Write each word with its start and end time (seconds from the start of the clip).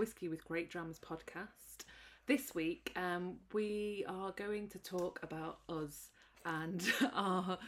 Whiskey 0.00 0.30
with 0.30 0.46
Great 0.46 0.70
Drams 0.70 0.98
podcast. 0.98 1.84
This 2.26 2.54
week, 2.54 2.90
um, 2.96 3.36
we 3.52 4.02
are 4.08 4.32
going 4.32 4.66
to 4.68 4.78
talk 4.78 5.20
about 5.22 5.58
us 5.68 6.08
and 6.46 6.82
our 7.12 7.58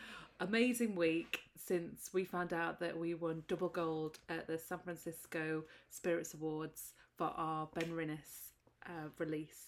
amazing 0.40 0.94
week 0.94 1.40
since 1.62 2.08
we 2.14 2.24
found 2.24 2.54
out 2.54 2.80
that 2.80 2.98
we 2.98 3.12
won 3.12 3.42
double 3.48 3.68
gold 3.68 4.18
at 4.30 4.46
the 4.46 4.56
San 4.56 4.78
Francisco 4.78 5.64
Spirits 5.90 6.32
Awards 6.32 6.94
for 7.18 7.26
our 7.36 7.68
Benrinnes 7.76 8.52
uh, 8.86 9.10
release. 9.18 9.66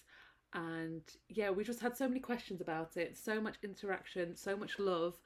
And 0.55 1.03
yeah, 1.29 1.51
we 1.51 1.65
just 1.65 1.81
had 1.81 1.99
so 1.99 2.09
many 2.09 2.21
questions 2.21 2.63
about 2.63 2.97
it, 2.97 3.19
so 3.19 3.43
much 3.43 3.57
interaction, 3.63 4.37
so 4.37 4.57
much 4.57 4.79
love 4.79 5.21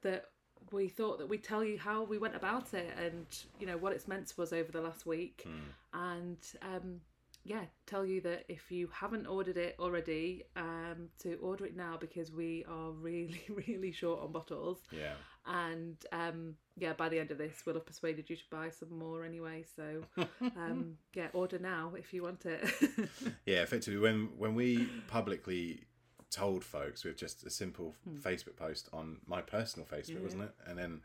that 0.00 0.30
we 0.72 0.88
thought 0.88 1.18
that 1.18 1.28
we'd 1.28 1.42
tell 1.44 1.64
you 1.64 1.78
how 1.78 2.02
we 2.02 2.18
went 2.18 2.34
about 2.36 2.74
it 2.74 2.92
and 3.02 3.26
you 3.60 3.66
know 3.66 3.76
what 3.76 3.92
it's 3.92 4.06
meant 4.08 4.26
to 4.28 4.42
us 4.42 4.52
over 4.52 4.70
the 4.72 4.80
last 4.80 5.06
week. 5.06 5.46
And 5.92 6.38
um 6.62 7.00
yeah 7.44 7.62
tell 7.86 8.04
you 8.04 8.20
that 8.20 8.44
if 8.48 8.70
you 8.70 8.88
haven't 8.92 9.26
ordered 9.26 9.56
it 9.56 9.76
already 9.78 10.42
um 10.56 11.08
to 11.22 11.34
order 11.36 11.64
it 11.64 11.76
now 11.76 11.96
because 11.98 12.30
we 12.32 12.64
are 12.68 12.90
really 12.90 13.40
really 13.68 13.92
short 13.92 14.20
on 14.22 14.32
bottles. 14.32 14.78
Yeah. 14.90 15.14
and 15.46 15.96
um 16.12 16.54
yeah 16.76 16.92
by 16.92 17.08
the 17.08 17.18
end 17.18 17.30
of 17.30 17.38
this 17.38 17.62
we'll 17.64 17.76
have 17.76 17.86
persuaded 17.86 18.28
you 18.28 18.36
to 18.36 18.42
buy 18.50 18.68
some 18.70 18.98
more 18.98 19.24
anyway. 19.24 19.64
So 19.76 20.02
um 20.56 20.96
yeah 21.14 21.28
order 21.32 21.58
now 21.58 21.92
if 21.96 22.12
you 22.12 22.22
want 22.24 22.44
it. 22.44 22.60
Yeah, 23.46 23.62
effectively, 23.62 23.98
when 23.98 24.28
when 24.36 24.54
we 24.54 24.86
publicly 25.06 25.84
told 26.30 26.64
folks 26.64 27.04
with 27.04 27.16
just 27.16 27.44
a 27.44 27.50
simple 27.50 27.94
hmm. 28.04 28.18
Facebook 28.18 28.56
post 28.56 28.88
on 28.92 29.18
my 29.26 29.40
personal 29.40 29.86
Facebook, 29.86 30.22
wasn't 30.22 30.42
it? 30.44 30.54
And 30.66 30.78
then 30.78 31.00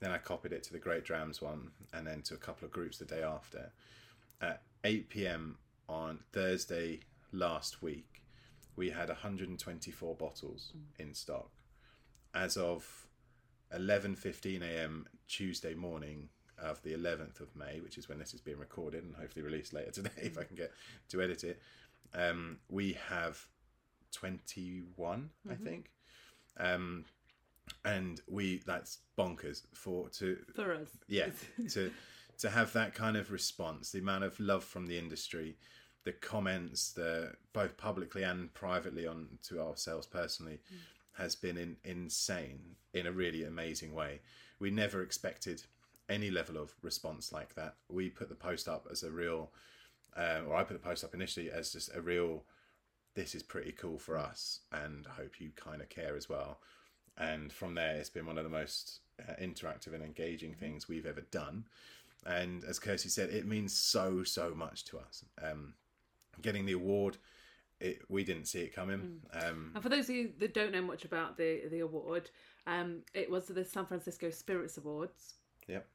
then 0.00 0.10
I 0.10 0.18
copied 0.18 0.52
it 0.52 0.62
to 0.64 0.72
the 0.72 0.78
Great 0.78 1.04
Drams 1.04 1.40
one, 1.40 1.70
and 1.92 2.06
then 2.06 2.22
to 2.22 2.34
a 2.34 2.38
couple 2.38 2.66
of 2.66 2.72
groups 2.72 2.98
the 2.98 3.04
day 3.04 3.22
after. 3.22 3.72
At 4.40 4.62
eight 4.82 5.08
pm 5.08 5.56
on 5.88 6.20
Thursday 6.32 7.00
last 7.32 7.82
week, 7.82 8.22
we 8.76 8.90
had 8.90 9.08
124 9.08 10.14
bottles 10.16 10.72
hmm. 10.72 11.02
in 11.02 11.14
stock. 11.14 11.50
As 12.34 12.56
of 12.56 13.06
11:15 13.74 14.62
a.m. 14.62 15.06
Tuesday 15.28 15.74
morning 15.74 16.28
of 16.58 16.82
the 16.82 16.92
11th 16.92 17.40
of 17.40 17.54
May, 17.56 17.80
which 17.80 17.98
is 17.98 18.08
when 18.08 18.18
this 18.18 18.34
is 18.34 18.40
being 18.40 18.58
recorded 18.58 19.04
and 19.04 19.14
hopefully 19.14 19.44
released 19.44 19.72
later 19.72 19.90
today 19.92 20.10
if 20.16 20.36
I 20.36 20.42
hmm. 20.42 20.48
can 20.48 20.56
get 20.56 20.72
to 21.10 21.22
edit 21.22 21.44
it. 21.44 21.60
Um, 22.12 22.58
we 22.68 22.96
have 23.08 23.44
21, 24.14 25.30
I 25.50 25.54
think. 25.54 25.90
Um, 26.58 27.04
and 27.84 28.20
we 28.28 28.60
that's 28.66 28.98
bonkers 29.18 29.62
for 29.72 30.08
to 30.10 30.36
for 30.54 30.74
us. 30.74 30.88
Yeah 31.08 31.28
to 31.70 31.90
to 32.38 32.50
have 32.50 32.72
that 32.74 32.94
kind 32.94 33.16
of 33.16 33.30
response 33.30 33.90
the 33.90 34.00
amount 34.00 34.24
of 34.24 34.38
love 34.38 34.62
from 34.62 34.86
the 34.86 34.98
industry 34.98 35.56
the 36.04 36.12
comments 36.12 36.92
the 36.92 37.32
both 37.52 37.76
publicly 37.76 38.22
and 38.22 38.52
privately 38.52 39.06
on 39.06 39.26
to 39.42 39.60
ourselves 39.60 40.06
personally 40.06 40.60
has 41.14 41.34
been 41.34 41.56
in, 41.56 41.76
insane 41.84 42.60
in 42.92 43.06
a 43.06 43.12
really 43.12 43.44
amazing 43.44 43.94
way. 43.94 44.20
We 44.58 44.70
never 44.70 45.02
expected 45.02 45.62
any 46.08 46.30
level 46.30 46.56
of 46.58 46.74
response 46.82 47.32
like 47.32 47.54
that. 47.54 47.76
We 47.88 48.10
put 48.10 48.28
the 48.28 48.34
post 48.34 48.68
up 48.68 48.86
as 48.90 49.02
a 49.02 49.10
real 49.10 49.50
uh, 50.16 50.40
or 50.46 50.54
i 50.54 50.62
put 50.62 50.74
the 50.74 50.88
post 50.88 51.02
up 51.02 51.14
initially 51.14 51.50
as 51.50 51.72
just 51.72 51.94
a 51.94 52.00
real 52.00 52.44
this 53.14 53.34
is 53.34 53.42
pretty 53.42 53.72
cool 53.72 53.98
for 53.98 54.18
us 54.18 54.60
and 54.72 55.06
I 55.06 55.22
hope 55.22 55.40
you 55.40 55.50
kind 55.56 55.80
of 55.80 55.88
care 55.88 56.16
as 56.16 56.28
well. 56.28 56.58
And 57.16 57.52
from 57.52 57.74
there 57.74 57.96
it's 57.96 58.10
been 58.10 58.26
one 58.26 58.38
of 58.38 58.44
the 58.44 58.50
most 58.50 59.00
uh, 59.20 59.34
interactive 59.40 59.94
and 59.94 60.02
engaging 60.02 60.54
things 60.54 60.88
we've 60.88 61.06
ever 61.06 61.22
done. 61.30 61.64
And 62.26 62.64
as 62.64 62.78
kirsty 62.78 63.08
said 63.08 63.30
it 63.30 63.46
means 63.46 63.72
so 63.72 64.24
so 64.24 64.54
much 64.54 64.84
to 64.86 64.98
us. 64.98 65.24
Um, 65.42 65.74
getting 66.42 66.66
the 66.66 66.72
award 66.72 67.18
it, 67.80 68.02
we 68.08 68.24
didn't 68.24 68.46
see 68.46 68.60
it 68.60 68.74
coming. 68.74 69.20
Um, 69.32 69.72
And 69.74 69.82
for 69.82 69.88
those 69.88 70.08
of 70.08 70.14
you 70.14 70.32
that 70.38 70.54
don't 70.54 70.72
know 70.72 70.82
much 70.82 71.04
about 71.04 71.36
the 71.36 71.62
the 71.70 71.80
award, 71.80 72.30
um, 72.66 73.02
it 73.12 73.30
was 73.30 73.46
the 73.46 73.64
San 73.64 73.86
Francisco 73.86 74.30
Spirits 74.30 74.78
Awards, 74.78 75.34
yep. 75.68 75.86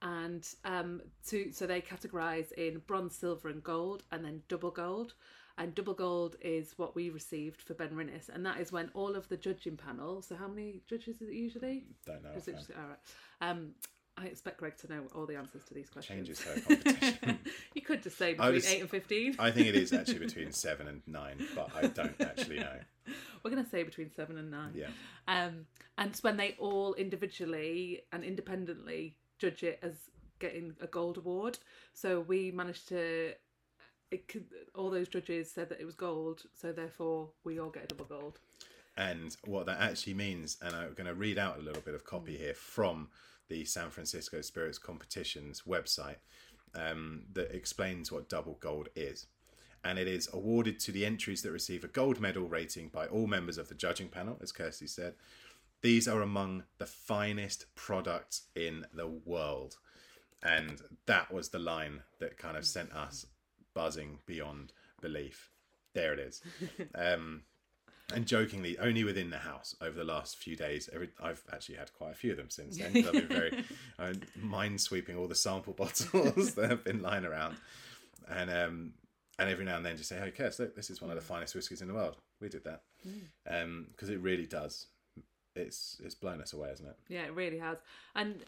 And 0.00 0.46
um, 0.64 1.00
to 1.28 1.50
so 1.52 1.66
they 1.66 1.80
categorise 1.80 2.52
in 2.52 2.80
bronze, 2.86 3.16
silver, 3.16 3.48
and 3.48 3.62
gold, 3.62 4.04
and 4.12 4.24
then 4.24 4.42
double 4.48 4.70
gold. 4.70 5.14
And 5.58 5.74
double 5.74 5.92
gold 5.94 6.36
is 6.40 6.72
what 6.78 6.94
we 6.94 7.10
received 7.10 7.60
for 7.60 7.74
Benrinnes, 7.74 8.28
and 8.32 8.46
that 8.46 8.60
is 8.60 8.70
when 8.72 8.90
all 8.94 9.16
of 9.16 9.28
the 9.28 9.36
judging 9.36 9.76
panel. 9.76 10.22
So 10.22 10.36
how 10.36 10.46
many 10.48 10.82
judges 10.88 11.16
is 11.20 11.28
it 11.28 11.34
usually? 11.34 11.84
don't 12.06 12.22
know 12.22 12.30
Is 12.36 12.46
it 12.48 12.56
just, 12.56 12.70
all 12.70 12.88
right. 12.88 13.50
Um, 13.50 13.70
I 14.16 14.26
expect 14.26 14.58
Greg 14.58 14.76
to 14.78 14.88
know 14.88 15.02
all 15.14 15.26
the 15.26 15.36
answers 15.36 15.64
to 15.64 15.74
these 15.74 15.90
questions. 15.90 16.26
changes 16.28 16.40
her 16.42 16.60
competition 16.66 17.38
you 17.74 17.82
could 17.82 18.02
just 18.02 18.18
say 18.18 18.34
between 18.34 18.62
eight 18.66 18.80
and 18.80 18.90
fifteen. 18.90 19.36
i 19.38 19.48
think 19.52 19.68
it 19.68 19.76
is 19.76 19.92
actually 19.92 20.18
between 20.28 20.50
seven 20.50 20.88
and 20.88 21.02
nine 21.06 21.36
but 21.54 21.68
i 21.76 21.86
don't 21.86 22.20
actually 22.20 22.58
know 22.58 22.78
We're 23.44 23.52
going 23.52 23.62
to 23.62 23.70
say 23.70 23.84
between 23.84 24.10
seven 24.10 24.36
and 24.36 24.50
nine. 24.50 24.72
yeah 24.74 24.88
Um, 25.28 25.66
and 25.98 26.10
it's 26.10 26.22
when 26.24 26.36
they 26.36 26.56
all 26.58 26.94
individually 26.94 28.02
and 28.12 28.24
independently 28.24 29.14
judge 29.38 29.62
it 29.62 29.78
as 29.82 29.94
getting 30.40 30.74
a 30.80 30.86
gold 30.88 31.16
award. 31.16 31.58
So 31.94 32.20
we 32.20 32.50
managed 32.50 32.88
to. 32.88 33.32
It 34.10 34.26
could, 34.28 34.46
all 34.74 34.90
those 34.90 35.08
judges 35.08 35.50
said 35.50 35.68
that 35.68 35.80
it 35.80 35.84
was 35.84 35.94
gold, 35.94 36.42
so 36.54 36.72
therefore 36.72 37.30
we 37.44 37.58
all 37.60 37.70
get 37.70 37.84
a 37.84 37.86
double 37.88 38.06
gold. 38.06 38.38
and 38.96 39.36
what 39.44 39.66
that 39.66 39.80
actually 39.80 40.14
means. 40.14 40.56
And 40.60 40.74
I'm 40.74 40.94
going 40.94 41.06
to 41.06 41.14
read 41.14 41.38
out 41.38 41.58
a 41.58 41.62
little 41.62 41.82
bit 41.82 41.94
of 41.94 42.04
copy 42.04 42.36
here 42.36 42.54
from 42.54 43.08
the 43.48 43.64
San 43.64 43.90
Francisco 43.90 44.40
Spirits 44.40 44.78
Competitions 44.78 45.62
website 45.66 46.16
um, 46.74 47.22
that 47.32 47.54
explains 47.54 48.10
what 48.10 48.28
double 48.28 48.58
gold 48.60 48.88
is. 48.96 49.26
And 49.84 49.98
it 49.98 50.08
is 50.08 50.28
awarded 50.32 50.80
to 50.80 50.92
the 50.92 51.06
entries 51.06 51.42
that 51.42 51.52
receive 51.52 51.84
a 51.84 51.88
gold 51.88 52.20
medal 52.20 52.48
rating 52.48 52.88
by 52.88 53.06
all 53.06 53.26
members 53.28 53.56
of 53.56 53.68
the 53.68 53.74
judging 53.74 54.08
panel, 54.08 54.36
as 54.42 54.50
Kirsty 54.52 54.88
said. 54.88 55.14
These 55.80 56.08
are 56.08 56.20
among 56.20 56.64
the 56.78 56.86
finest 56.86 57.66
products 57.76 58.42
in 58.56 58.84
the 58.92 59.06
world. 59.06 59.76
And 60.42 60.82
that 61.06 61.32
was 61.32 61.50
the 61.50 61.60
line 61.60 62.02
that 62.18 62.36
kind 62.36 62.56
of 62.56 62.66
sent 62.66 62.92
us 62.92 63.26
buzzing 63.78 64.18
beyond 64.26 64.72
belief. 65.00 65.50
There 65.94 66.12
it 66.12 66.18
is. 66.18 66.42
Um, 66.96 67.42
and 68.12 68.26
jokingly, 68.26 68.78
only 68.78 69.04
within 69.04 69.30
the 69.30 69.38
house 69.38 69.76
over 69.82 69.96
the 69.96 70.02
last 70.02 70.38
few 70.38 70.56
days. 70.56 70.88
Every 70.92 71.10
I've 71.22 71.42
actually 71.52 71.76
had 71.76 71.92
quite 71.92 72.12
a 72.12 72.14
few 72.14 72.30
of 72.30 72.38
them 72.38 72.48
since 72.48 72.78
then. 72.78 72.96
I've 72.96 73.12
been 73.12 73.28
very 73.28 73.64
uh, 73.98 74.14
mind 74.34 74.80
sweeping 74.80 75.16
all 75.16 75.28
the 75.28 75.34
sample 75.34 75.72
bottles 75.82 76.54
that 76.54 76.70
have 76.70 76.84
been 76.84 77.02
lying 77.02 77.26
around, 77.26 77.56
and 78.26 78.50
um, 78.50 78.92
and 79.38 79.50
every 79.50 79.66
now 79.66 79.76
and 79.76 79.84
then 79.84 79.98
just 79.98 80.08
say, 80.08 80.18
"Hey, 80.18 80.30
Kirst, 80.30 80.58
look, 80.58 80.74
this 80.74 80.88
is 80.88 81.02
one 81.02 81.10
of 81.10 81.16
the 81.16 81.22
finest 81.22 81.54
whiskies 81.54 81.82
in 81.82 81.88
the 81.88 81.94
world. 81.94 82.16
We 82.40 82.48
did 82.48 82.64
that," 82.64 82.80
because 83.44 84.08
it 84.08 84.20
really 84.20 84.46
does. 84.46 84.86
It's 85.54 86.00
it's 86.02 86.14
blown 86.14 86.40
us 86.40 86.54
away, 86.54 86.70
hasn't 86.70 86.88
it? 86.88 86.96
Yeah, 87.10 87.26
it 87.26 87.34
really 87.34 87.58
has. 87.58 87.76
And 88.14 88.40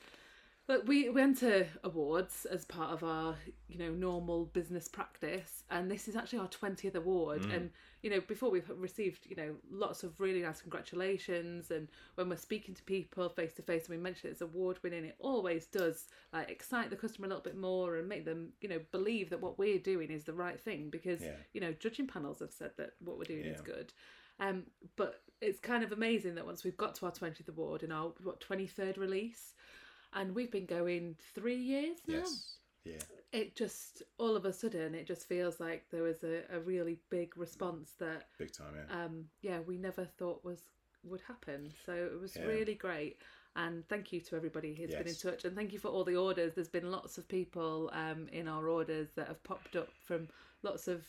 look, 0.70 0.86
we 0.86 1.10
went 1.10 1.38
to 1.38 1.66
awards 1.82 2.46
as 2.46 2.64
part 2.64 2.92
of 2.92 3.02
our, 3.02 3.34
you 3.68 3.76
know, 3.76 3.90
normal 3.90 4.44
business 4.46 4.86
practice, 4.86 5.64
and 5.68 5.90
this 5.90 6.06
is 6.06 6.14
actually 6.14 6.38
our 6.38 6.48
twentieth 6.48 6.94
award. 6.94 7.42
And 7.50 7.70
you 8.02 8.08
know, 8.08 8.20
before 8.20 8.50
we've 8.50 8.70
received, 8.76 9.26
you 9.28 9.36
know, 9.36 9.56
lots 9.70 10.04
of 10.04 10.18
really 10.20 10.42
nice 10.42 10.60
congratulations, 10.62 11.70
and 11.72 11.88
when 12.14 12.28
we're 12.28 12.36
speaking 12.36 12.74
to 12.76 12.82
people 12.84 13.28
face 13.28 13.52
to 13.54 13.62
face, 13.62 13.86
and 13.88 13.96
we 13.96 14.02
mention 14.02 14.30
it's 14.30 14.40
award 14.40 14.78
winning, 14.82 15.04
it 15.04 15.16
always 15.18 15.66
does 15.66 16.06
like 16.32 16.48
excite 16.48 16.88
the 16.90 16.96
customer 16.96 17.26
a 17.26 17.28
little 17.28 17.42
bit 17.42 17.56
more 17.58 17.96
and 17.96 18.08
make 18.08 18.24
them, 18.24 18.52
you 18.60 18.68
know, 18.68 18.80
believe 18.92 19.28
that 19.30 19.40
what 19.40 19.58
we're 19.58 19.78
doing 19.78 20.10
is 20.10 20.24
the 20.24 20.32
right 20.32 20.60
thing 20.60 20.88
because 20.88 21.20
Yeah. 21.20 21.36
you 21.52 21.60
know, 21.60 21.72
judging 21.72 22.06
panels 22.06 22.38
have 22.38 22.52
said 22.52 22.70
that 22.76 22.92
what 23.00 23.18
we're 23.18 23.24
doing 23.24 23.44
is 23.44 23.60
good. 23.60 23.92
Um, 24.38 24.64
but 24.96 25.22
it's 25.42 25.60
kind 25.60 25.84
of 25.84 25.92
amazing 25.92 26.34
that 26.36 26.46
once 26.46 26.64
we've 26.64 26.76
got 26.76 26.94
to 26.96 27.06
our 27.06 27.12
20th 27.12 27.48
award 27.48 27.82
in 27.82 27.92
our 27.92 28.12
what 28.22 28.40
23rd 28.40 28.96
release, 28.96 29.54
and 30.12 30.34
we've 30.34 30.50
been 30.50 30.66
going 30.66 31.16
three 31.34 31.56
years 31.56 31.98
now. 32.06 32.14
Yes. 32.16 32.56
Yeah. 32.84 33.02
It 33.32 33.54
just 33.56 34.02
all 34.18 34.36
of 34.36 34.44
a 34.44 34.52
sudden 34.52 34.94
it 34.94 35.06
just 35.06 35.28
feels 35.28 35.60
like 35.60 35.84
there 35.90 36.02
was 36.02 36.22
a, 36.24 36.42
a 36.50 36.60
really 36.60 36.98
big 37.10 37.36
response 37.36 37.92
that 37.98 38.28
Big 38.38 38.52
time. 38.52 38.74
Yeah. 38.76 39.04
um, 39.04 39.24
yeah 39.42 39.60
we 39.60 39.76
never 39.78 40.04
thought 40.04 40.44
was 40.44 40.62
would 41.04 41.20
happen. 41.26 41.70
So 41.86 41.92
it 41.92 42.18
was 42.20 42.36
Yeah. 42.36 42.44
really 42.44 42.74
great. 42.74 43.22
And 43.60 43.86
thank 43.88 44.12
you 44.12 44.20
to 44.22 44.36
everybody 44.36 44.74
who's 44.74 44.90
been 44.90 45.06
in 45.08 45.14
touch, 45.14 45.44
and 45.44 45.54
thank 45.54 45.72
you 45.72 45.78
for 45.78 45.88
all 45.88 46.04
the 46.04 46.16
orders. 46.16 46.54
There's 46.54 46.68
been 46.68 46.90
lots 46.90 47.18
of 47.18 47.28
people 47.28 47.90
um, 47.92 48.26
in 48.32 48.48
our 48.48 48.68
orders 48.68 49.08
that 49.16 49.28
have 49.28 49.42
popped 49.44 49.76
up 49.76 49.88
from 50.06 50.28
lots 50.62 50.88
of 50.88 51.04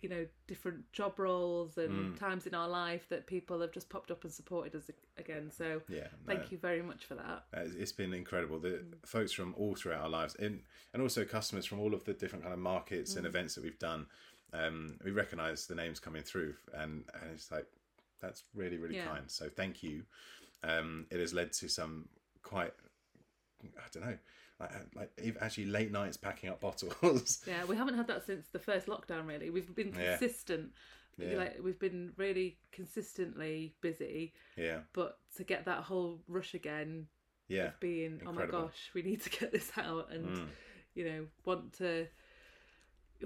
you 0.00 0.08
know 0.08 0.26
different 0.46 0.90
job 0.92 1.18
roles 1.18 1.76
and 1.76 2.14
Mm. 2.14 2.18
times 2.18 2.46
in 2.46 2.54
our 2.54 2.68
life 2.68 3.08
that 3.08 3.26
people 3.26 3.60
have 3.60 3.72
just 3.72 3.88
popped 3.88 4.10
up 4.10 4.24
and 4.24 4.32
supported 4.32 4.74
us 4.74 4.90
again. 5.18 5.50
So 5.50 5.82
Yeah. 5.88 6.08
thank 6.26 6.50
you 6.50 6.58
very 6.58 6.82
much 6.82 7.04
for 7.04 7.14
that. 7.16 7.44
It's 7.52 7.92
been 7.92 8.14
incredible. 8.14 8.58
The 8.58 8.78
Mm. 8.78 9.06
folks 9.06 9.32
from 9.32 9.54
all 9.56 9.74
throughout 9.74 10.02
our 10.02 10.08
lives, 10.08 10.34
and 10.36 10.64
and 10.94 11.02
also 11.02 11.24
customers 11.24 11.66
from 11.66 11.78
all 11.80 11.94
of 11.94 12.04
the 12.04 12.14
different 12.14 12.42
kind 12.42 12.54
of 12.54 12.60
markets 12.60 13.12
Mm. 13.14 13.18
and 13.18 13.26
events 13.26 13.54
that 13.54 13.64
we've 13.64 13.78
done. 13.78 14.06
Um, 14.52 14.98
we 15.04 15.10
recognise 15.10 15.66
the 15.66 15.74
names 15.74 16.00
coming 16.00 16.22
through, 16.22 16.56
and 16.72 17.04
and 17.14 17.30
it's 17.32 17.50
like 17.50 17.66
that's 18.20 18.44
really 18.54 18.78
really 18.78 18.96
Yeah. 18.96 19.06
kind. 19.12 19.30
So 19.30 19.48
thank 19.50 19.82
you. 19.82 20.06
Um, 20.64 21.06
it 21.10 21.18
has 21.20 21.34
led 21.34 21.52
to 21.54 21.68
some 21.68 22.08
quite 22.42 22.72
I 23.64 23.82
don't 23.92 24.04
know 24.04 24.18
like, 24.60 24.70
like 24.94 25.36
actually 25.40 25.66
late 25.66 25.90
nights 25.90 26.16
packing 26.16 26.50
up 26.50 26.60
bottles. 26.60 27.42
Yeah, 27.46 27.64
we 27.64 27.76
haven't 27.76 27.96
had 27.96 28.06
that 28.08 28.24
since 28.26 28.46
the 28.52 28.58
first 28.60 28.86
lockdown. 28.86 29.26
Really, 29.26 29.50
we've 29.50 29.74
been 29.74 29.92
consistent. 29.92 30.70
Yeah. 31.18 31.36
Like 31.36 31.58
we've 31.62 31.78
been 31.78 32.12
really 32.16 32.58
consistently 32.70 33.74
busy, 33.80 34.32
yeah, 34.56 34.78
but 34.92 35.18
to 35.36 35.44
get 35.44 35.64
that 35.66 35.82
whole 35.82 36.20
rush 36.28 36.54
again, 36.54 37.06
yeah, 37.48 37.66
of 37.66 37.80
being 37.80 38.22
oh 38.26 38.32
my 38.32 38.46
gosh, 38.46 38.90
we 38.94 39.02
need 39.02 39.22
to 39.22 39.30
get 39.30 39.52
this 39.52 39.70
out, 39.76 40.08
and 40.10 40.26
Mm. 40.38 40.46
you 40.94 41.04
know 41.04 41.26
want 41.44 41.74
to. 41.78 42.06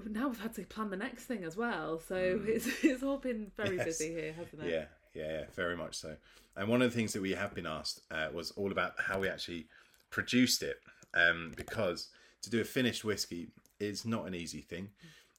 Now 0.05 0.27
we've 0.27 0.39
had 0.39 0.53
to 0.55 0.63
plan 0.63 0.89
the 0.89 0.97
next 0.97 1.25
thing 1.25 1.43
as 1.43 1.55
well, 1.57 1.99
so 1.99 2.15
it's 2.45 2.67
it's 2.83 3.03
all 3.03 3.17
been 3.17 3.51
very 3.55 3.77
Mm. 3.77 3.77
Yes. 3.77 3.85
busy 3.85 4.13
here, 4.13 4.33
hasn't 4.33 4.63
it? 4.63 4.69
yeah, 4.71 4.85
yeah, 5.17 5.31
yeah, 5.31 5.45
very 5.55 5.75
much 5.75 5.95
so. 5.95 6.15
And 6.55 6.67
one 6.67 6.81
of 6.81 6.91
the 6.91 6.95
things 6.97 7.13
that 7.13 7.21
we 7.21 7.31
have 7.31 7.53
been 7.53 7.67
asked 7.67 8.01
uh, 8.11 8.27
was 8.33 8.51
all 8.51 8.71
about 8.71 8.93
how 8.99 9.19
we 9.19 9.29
actually 9.29 9.67
produced 10.09 10.63
it, 10.63 10.77
um, 11.13 11.53
because 11.55 12.09
to 12.41 12.49
do 12.49 12.61
a 12.61 12.63
finished 12.63 13.03
whiskey 13.03 13.49
is 13.79 14.05
not 14.05 14.27
an 14.27 14.33
easy 14.35 14.61
thing. 14.61 14.89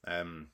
Um, 0.07 0.47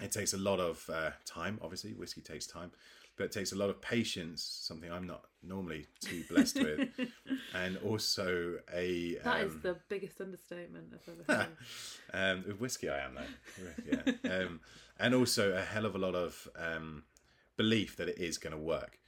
it 0.00 0.12
takes 0.12 0.32
a 0.34 0.38
lot 0.38 0.60
of 0.60 0.88
uh, 0.92 1.10
time. 1.24 1.58
Obviously, 1.62 1.92
whiskey 1.92 2.20
takes 2.20 2.46
time, 2.46 2.70
but 3.16 3.24
it 3.24 3.32
takes 3.32 3.52
a 3.52 3.56
lot 3.56 3.70
of 3.70 3.80
patience. 3.80 4.42
Something 4.62 4.92
I'm 4.92 5.06
not 5.06 5.22
normally 5.42 5.86
too 6.00 6.22
blessed 6.28 6.56
with, 6.62 6.88
and 7.54 7.78
also 7.78 8.58
a 8.72 9.16
That 9.24 9.40
um, 9.40 9.46
is 9.46 9.60
the 9.62 9.76
biggest 9.88 10.20
understatement 10.20 10.92
I've 10.92 11.14
ever 11.28 11.42
heard. 12.12 12.38
um, 12.38 12.44
with 12.46 12.60
whiskey, 12.60 12.88
I 12.90 12.98
am 13.00 13.14
though. 13.14 13.72
Yeah, 13.90 14.32
um, 14.36 14.60
and 15.00 15.14
also 15.14 15.52
a 15.52 15.62
hell 15.62 15.86
of 15.86 15.94
a 15.94 15.98
lot 15.98 16.14
of 16.14 16.46
um, 16.56 17.04
belief 17.56 17.96
that 17.96 18.08
it 18.08 18.18
is 18.18 18.38
going 18.38 18.52
to 18.52 18.58
work. 18.58 18.98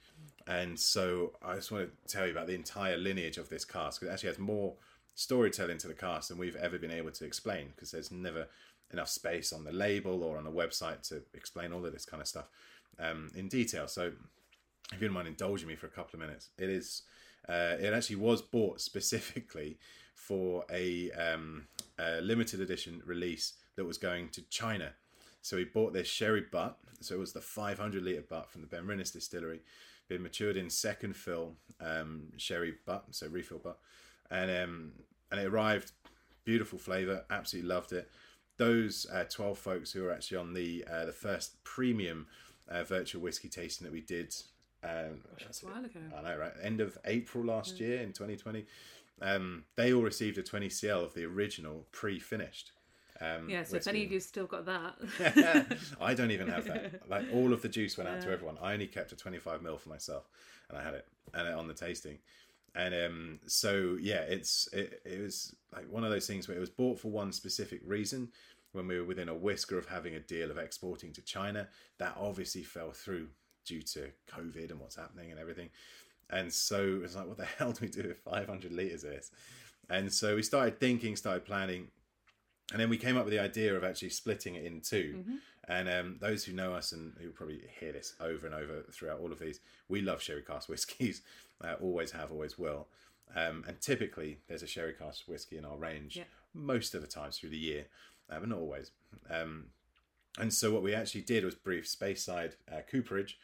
And 0.47 0.79
so 0.79 1.33
I 1.43 1.55
just 1.55 1.71
want 1.71 1.89
to 1.89 2.13
tell 2.13 2.25
you 2.25 2.31
about 2.31 2.47
the 2.47 2.55
entire 2.55 2.97
lineage 2.97 3.37
of 3.37 3.49
this 3.49 3.65
cast 3.65 3.99
because 3.99 4.09
it 4.09 4.13
actually 4.13 4.29
has 4.29 4.39
more 4.39 4.73
storytelling 5.15 5.77
to 5.77 5.87
the 5.87 5.93
cast 5.93 6.29
than 6.29 6.37
we've 6.37 6.55
ever 6.55 6.79
been 6.79 6.91
able 6.91 7.11
to 7.11 7.25
explain 7.25 7.67
because 7.75 7.91
there's 7.91 8.11
never 8.11 8.47
enough 8.91 9.09
space 9.09 9.53
on 9.53 9.63
the 9.63 9.71
label 9.71 10.23
or 10.23 10.37
on 10.37 10.43
the 10.43 10.51
website 10.51 11.07
to 11.09 11.21
explain 11.33 11.71
all 11.71 11.85
of 11.85 11.93
this 11.93 12.05
kind 12.05 12.21
of 12.21 12.27
stuff 12.27 12.47
um, 12.99 13.29
in 13.35 13.47
detail. 13.47 13.87
So 13.87 14.11
if 14.91 15.01
you 15.01 15.07
don't 15.07 15.13
mind 15.13 15.27
indulging 15.27 15.67
me 15.67 15.75
for 15.75 15.87
a 15.87 15.91
couple 15.91 16.11
of 16.15 16.19
minutes, 16.19 16.49
it 16.57 16.69
is. 16.69 17.03
Uh, 17.47 17.75
it 17.79 17.93
actually 17.93 18.17
was 18.17 18.41
bought 18.41 18.81
specifically 18.81 19.77
for 20.13 20.65
a, 20.71 21.09
um, 21.11 21.65
a 21.97 22.21
limited 22.21 22.59
edition 22.59 23.01
release 23.05 23.53
that 23.75 23.85
was 23.85 23.97
going 23.97 24.29
to 24.29 24.41
China. 24.49 24.91
So 25.41 25.57
he 25.57 25.63
bought 25.63 25.93
this 25.93 26.07
sherry 26.07 26.45
butt. 26.51 26.77
So 27.01 27.15
it 27.15 27.19
was 27.19 27.33
the 27.33 27.41
500 27.41 28.03
litre 28.03 28.23
butt 28.27 28.51
from 28.51 28.61
the 28.61 28.67
Benrinnes 28.67 29.13
distillery, 29.13 29.61
been 30.09 30.21
matured 30.21 30.57
in 30.57 30.69
second 30.69 31.15
fill 31.15 31.53
um, 31.79 32.23
sherry 32.37 32.75
butt, 32.85 33.05
so 33.11 33.27
refill 33.27 33.59
butt, 33.59 33.79
and 34.29 34.51
um, 34.51 34.91
and 35.31 35.39
it 35.39 35.45
arrived. 35.45 35.91
Beautiful 36.43 36.79
flavour, 36.79 37.23
absolutely 37.29 37.69
loved 37.69 37.93
it. 37.93 38.09
Those 38.57 39.05
uh, 39.13 39.23
12 39.29 39.57
folks 39.57 39.91
who 39.91 40.03
were 40.03 40.11
actually 40.11 40.37
on 40.37 40.53
the 40.53 40.83
uh, 40.91 41.05
the 41.05 41.13
first 41.13 41.63
premium 41.63 42.27
uh, 42.67 42.83
virtual 42.83 43.21
whiskey 43.21 43.47
tasting 43.49 43.85
that 43.85 43.93
we 43.93 44.01
did. 44.01 44.35
Um, 44.83 45.21
That's 45.39 45.63
a 45.63 45.67
while 45.67 45.85
ago. 45.85 45.99
I 46.17 46.21
know, 46.21 46.37
right? 46.37 46.53
End 46.61 46.81
of 46.81 46.97
April 47.05 47.43
last 47.43 47.79
year 47.79 48.01
in 48.01 48.13
2020. 48.13 48.65
Um, 49.21 49.65
they 49.75 49.93
all 49.93 50.01
received 50.01 50.37
a 50.37 50.43
20 50.43 50.69
cl 50.69 51.03
of 51.03 51.13
the 51.13 51.25
original 51.25 51.85
pre-finished. 51.91 52.71
Um, 53.21 53.49
Yeah, 53.49 53.63
so 53.63 53.77
if 53.77 53.87
any 53.87 54.03
of 54.03 54.11
you 54.11 54.19
still 54.19 54.45
got 54.45 54.65
that, 54.65 55.77
I 56.01 56.13
don't 56.13 56.31
even 56.31 56.47
have 56.47 56.65
that. 56.65 57.01
Like 57.09 57.25
all 57.33 57.53
of 57.53 57.61
the 57.61 57.69
juice 57.69 57.97
went 57.97 58.09
out 58.09 58.21
to 58.21 58.31
everyone. 58.31 58.57
I 58.61 58.73
only 58.73 58.87
kept 58.87 59.11
a 59.11 59.15
25 59.15 59.61
ml 59.61 59.79
for 59.79 59.89
myself, 59.89 60.29
and 60.69 60.77
I 60.77 60.83
had 60.83 60.93
it 60.93 61.07
and 61.33 61.47
it 61.47 61.53
on 61.53 61.67
the 61.67 61.73
tasting. 61.73 62.19
And 62.75 62.93
um, 62.93 63.39
so 63.45 63.97
yeah, 63.99 64.21
it's 64.21 64.69
it, 64.73 65.01
it 65.05 65.21
was 65.21 65.55
like 65.73 65.89
one 65.89 66.03
of 66.03 66.11
those 66.11 66.27
things 66.27 66.47
where 66.47 66.55
it 66.55 66.59
was 66.59 66.69
bought 66.69 66.99
for 66.99 67.09
one 67.09 67.31
specific 67.31 67.81
reason. 67.85 68.29
When 68.71 68.87
we 68.87 68.99
were 68.99 69.05
within 69.05 69.29
a 69.29 69.35
whisker 69.35 69.79
of 69.79 69.87
having 69.87 70.13
a 70.13 70.19
deal 70.19 70.51
of 70.51 70.59
exporting 70.59 71.11
to 71.13 71.23
China, 71.23 71.67
that 71.97 72.15
obviously 72.19 72.61
fell 72.61 72.91
through 72.91 73.29
due 73.65 73.81
to 73.81 74.11
COVID 74.31 74.69
and 74.69 74.79
what's 74.79 74.95
happening 74.95 75.31
and 75.31 75.39
everything. 75.39 75.69
And 76.29 76.53
so 76.53 77.01
it's 77.03 77.15
like, 77.15 77.27
what 77.27 77.37
the 77.37 77.45
hell 77.57 77.71
do 77.71 77.79
we 77.81 77.87
do 77.87 78.03
with 78.07 78.19
500 78.19 78.71
liters 78.71 79.03
of 79.03 79.09
this? 79.09 79.31
And 79.89 80.13
so 80.13 80.35
we 80.35 80.43
started 80.43 80.79
thinking, 80.79 81.15
started 81.15 81.45
planning, 81.45 81.87
and 82.71 82.79
then 82.79 82.89
we 82.89 82.97
came 82.97 83.17
up 83.17 83.25
with 83.25 83.33
the 83.33 83.39
idea 83.39 83.75
of 83.75 83.83
actually 83.83 84.09
splitting 84.09 84.55
it 84.55 84.63
in 84.65 84.81
2 84.81 85.23
And 85.67 85.87
um, 85.87 86.17
those 86.19 86.43
who 86.45 86.53
know 86.53 86.73
us 86.73 86.91
and 86.93 87.13
who 87.21 87.29
probably 87.29 87.61
hear 87.79 87.91
this 87.91 88.15
over 88.19 88.45
and 88.47 88.55
over 88.55 88.83
throughout 88.91 89.19
all 89.19 89.31
of 89.31 89.37
these, 89.39 89.59
we 89.87 90.01
love 90.01 90.21
sherry 90.21 90.41
cask 90.43 90.67
whiskies. 90.69 91.21
Uh, 91.61 91.75
always 91.81 92.11
have, 92.11 92.31
always 92.31 92.57
will. 92.57 92.87
Um, 93.35 93.65
and 93.67 93.81
typically, 93.81 94.39
there's 94.47 94.63
a 94.63 94.67
sherry 94.67 94.93
cask 94.93 95.27
whiskey 95.27 95.57
in 95.57 95.65
our 95.65 95.75
range 95.75 96.15
Yeah. 96.15 96.23
most 96.53 96.95
of 96.95 97.01
the 97.01 97.07
times 97.07 97.37
through 97.37 97.49
the 97.49 97.57
year, 97.57 97.87
uh, 98.29 98.39
but 98.39 98.47
not 98.47 98.59
always. 98.59 98.91
Um, 99.29 99.65
and 100.39 100.53
so 100.53 100.71
what 100.71 100.83
we 100.83 100.95
actually 100.95 101.23
did 101.23 101.43
was 101.43 101.55
brief 101.55 101.85
Speyside 101.85 102.53
uh, 102.71 102.79
Cooperage 102.89 103.37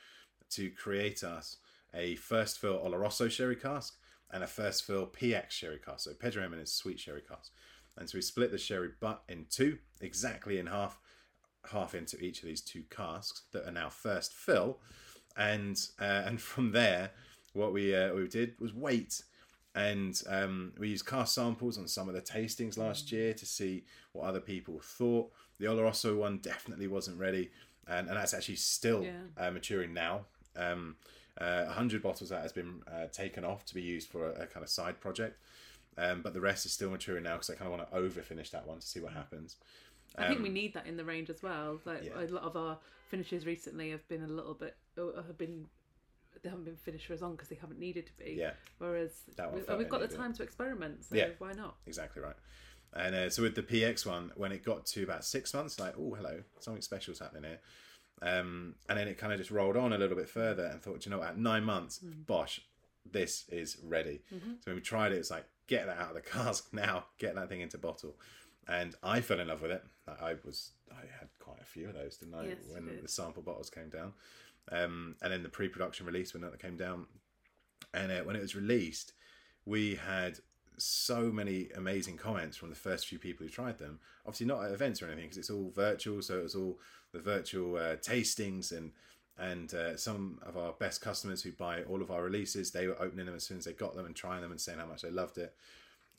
to 0.51 0.69
create 0.72 1.25
us 1.25 1.57
a 1.94 2.16
first 2.16 2.57
fill 2.57 2.80
Oloroso 2.80 3.30
sherry 3.30 3.57
cask 3.57 3.98
and 4.31 4.44
a 4.44 4.48
first 4.48 4.86
fill 4.86 5.07
PX 5.07 5.51
sherry 5.51 5.80
cask. 5.86 6.06
So 6.06 6.13
Pedro 6.13 6.44
Jimenez 6.44 6.72
sweet 6.72 7.01
sherry 7.01 7.22
cask. 7.27 7.51
And 7.97 8.09
so 8.09 8.18
we 8.18 8.21
split 8.21 8.51
the 8.51 8.57
sherry 8.57 8.89
butt 9.00 9.24
in 9.30 9.45
two, 9.50 9.77
exactly 10.01 10.59
in 10.59 10.68
half, 10.68 11.00
half 11.71 11.95
into 11.95 12.18
each 12.19 12.39
of 12.42 12.45
these 12.47 12.62
two 12.62 12.83
casks 12.89 13.44
that 13.53 13.68
are 13.68 13.71
now 13.71 13.89
first 13.89 14.33
fill. 14.33 14.80
And 15.38 15.77
uh, 16.00 16.24
and 16.25 16.42
from 16.42 16.71
there, 16.71 17.12
what 17.53 17.74
we 17.74 17.95
uh, 17.95 18.13
we 18.13 18.27
did 18.27 18.53
was 18.59 18.74
wait 18.74 19.21
and 19.75 20.21
um, 20.30 20.71
we 20.80 20.88
used 20.89 21.06
cast 21.06 21.36
samples 21.36 21.77
on 21.77 21.88
some 21.88 22.07
of 22.07 22.15
the 22.15 22.21
tastings 22.21 22.77
last 22.77 23.12
year 23.12 23.33
to 23.33 23.45
see 23.45 23.83
what 24.13 24.24
other 24.25 24.39
people 24.39 24.80
thought. 24.81 25.31
The 25.59 25.65
Oloroso 25.65 26.15
one 26.18 26.38
definitely 26.38 26.88
wasn't 26.88 27.19
ready, 27.19 27.51
and, 27.86 28.07
and 28.07 28.15
that's 28.15 28.33
actually 28.33 28.56
still 28.56 29.03
Yeah. 29.03 29.19
uh, 29.38 29.51
maturing 29.51 29.94
now. 29.94 30.27
Um, 30.56 30.95
uh, 31.38 31.65
100 31.65 32.01
bottles 32.01 32.30
that 32.30 32.41
has 32.41 32.53
been 32.53 32.81
uh, 32.88 33.07
taken 33.12 33.44
off 33.44 33.65
to 33.65 33.75
be 33.75 33.81
used 33.81 34.07
for 34.09 34.31
a, 34.31 34.44
a 34.44 34.45
kind 34.45 34.63
of 34.63 34.69
side 34.69 35.01
project, 35.01 35.41
um, 35.97 36.21
but 36.21 36.33
the 36.33 36.42
rest 36.42 36.65
is 36.65 36.71
still 36.74 36.89
maturing 36.89 37.24
now 37.24 37.33
because 37.33 37.50
I 37.50 37.56
kind 37.56 37.71
of 37.71 37.77
want 37.77 37.89
to 37.89 37.95
over 37.97 38.21
finish 38.21 38.50
that 38.51 38.68
one 38.68 38.80
to 38.80 38.88
see 38.88 39.00
what 39.00 39.13
happens. 39.13 39.57
I 40.18 40.27
think 40.27 40.42
we 40.42 40.50
need 40.50 40.74
that 40.75 40.86
in 40.88 40.95
the 40.97 41.03
range 41.03 41.30
as 41.30 41.44
well. 41.44 41.80
Like 41.86 42.00
Um, 42.01 42.06
Yeah. 42.06 42.21
a 42.24 42.27
lot 42.27 42.44
of 42.44 42.56
our 42.56 42.80
finishes 43.09 43.45
recently 43.45 43.92
have 43.92 44.07
been 44.07 44.24
a 44.24 44.27
little 44.27 44.53
bit 44.53 44.77
have 44.97 45.38
been 45.38 45.68
they 46.42 46.50
haven't 46.50 46.65
been 46.65 46.75
finished 46.75 47.07
for 47.07 47.13
as 47.13 47.21
long 47.21 47.31
because 47.31 47.47
they 47.47 47.56
haven't 47.56 47.80
needed 47.80 48.06
to 48.07 48.13
be. 48.18 48.33
Yeah. 48.38 48.51
Whereas 48.77 49.24
we, 49.53 49.56
we've 49.56 49.65
got 49.68 49.77
the 49.77 49.83
it 49.83 49.89
needed 50.01 50.12
it. 50.12 50.18
time 50.18 50.33
to 50.33 50.44
experiment, 50.44 51.06
so 51.06 51.15
Yeah. 51.15 51.30
why 51.39 51.53
not? 51.53 51.77
Exactly 51.88 52.21
right. 52.21 52.36
And 52.94 53.15
uh, 53.15 53.30
so 53.30 53.41
with 53.41 53.56
the 53.56 53.63
PX 53.63 54.06
one, 54.06 54.31
when 54.36 54.51
it 54.51 54.63
got 54.63 54.86
to 54.88 55.03
about 55.03 55.25
six 55.25 55.53
months, 55.53 55.79
like, 55.79 55.96
oh, 55.98 56.13
hello, 56.13 56.43
something 56.60 56.81
special's 56.81 57.20
happening 57.20 57.43
here. 57.43 57.60
Um, 58.22 58.75
and 58.88 58.98
then 58.98 59.08
it 59.08 59.17
kind 59.17 59.34
of 59.34 59.39
just 59.39 59.51
rolled 59.51 59.75
on 59.75 59.91
a 59.91 59.98
little 59.98 60.15
bit 60.15 60.29
further 60.29 60.65
and 60.65 60.81
thought, 60.81 61.01
"Do 61.01 61.10
you 61.10 61.12
know, 61.12 61.20
what? 61.20 61.29
at 61.29 61.38
nine 61.38 61.63
months, 61.63 62.00
bosh, 62.00 62.62
this 63.10 63.46
is 63.50 63.77
ready. 63.84 64.22
So 64.29 64.38
when 64.65 64.75
we 64.75 64.81
tried 64.81 65.12
it, 65.12 65.17
it's 65.17 65.31
like, 65.31 65.46
get 65.67 65.86
that 65.88 65.98
out 65.98 66.10
of 66.10 66.15
the 66.15 66.22
cask 66.22 66.69
now, 66.74 67.05
get 67.17 67.36
that 67.36 67.50
thing 67.50 67.62
into 67.62 67.77
bottle. 67.77 68.15
And 68.67 68.95
I 69.03 69.22
fell 69.22 69.39
in 69.39 69.48
love 69.48 69.62
with 69.62 69.72
it. 69.72 69.84
I 70.07 70.36
was, 70.43 70.72
I 70.91 71.01
had 71.19 71.29
quite 71.39 71.62
a 71.62 71.65
few 71.65 71.88
of 71.88 71.93
those, 71.93 72.17
didn't 72.17 72.36
I? 72.36 72.48
Yes, 72.48 72.57
when 72.72 72.89
the 73.01 73.07
sample 73.07 73.43
bottles 73.43 73.69
came 73.69 73.89
down, 73.89 74.13
um, 74.72 75.15
and 75.22 75.31
then 75.31 75.43
the 75.43 75.50
pre-production 75.50 76.05
release 76.05 76.34
when 76.34 76.41
that 76.41 76.60
came 76.60 76.77
down, 76.77 77.05
and 77.93 78.12
uh, 78.12 78.22
when 78.22 78.36
it 78.36 78.41
was 78.41 78.55
released, 78.55 79.13
we 79.65 79.95
had 79.95 80.39
so 80.77 81.31
many 81.31 81.69
amazing 81.75 82.17
comments 82.17 82.57
from 82.57 82.69
the 82.69 82.75
first 82.75 83.07
few 83.07 83.19
people 83.19 83.45
who 83.45 83.51
tried 83.51 83.77
them. 83.79 84.00
Obviously, 84.25 84.48
not 84.48 84.63
at 84.63 84.72
events 84.72 85.01
or 85.01 85.05
anything 85.05 85.25
because 85.25 85.38
it's 85.38 85.50
all 85.50 85.72
virtual. 85.74 86.22
So 86.22 86.39
it 86.39 86.43
was 86.43 86.55
all 86.55 86.79
the 87.12 87.19
virtual 87.19 87.77
uh, 87.77 87.95
tastings 87.98 88.72
and 88.72 88.91
and 89.38 89.74
uh, 89.74 89.98
some 89.98 90.39
of 90.46 90.58
our 90.58 90.72
best 90.74 91.01
customers 91.01 91.42
who 91.44 91.51
buy 91.51 91.84
all 91.84 92.01
of 92.01 92.12
our 92.12 92.24
releases, 92.24 92.72
they 92.72 92.88
were 92.88 93.01
opening 93.01 93.25
them 93.25 93.36
as 93.36 93.44
soon 93.44 93.58
as 93.58 93.65
they 93.65 93.74
got 93.74 93.96
them 93.96 94.06
and 94.06 94.15
trying 94.15 94.42
them 94.42 94.51
and 94.51 94.62
saying 94.62 94.80
how 94.80 94.86
much 94.86 95.01
they 95.01 95.12
loved 95.12 95.38
it. 95.38 95.54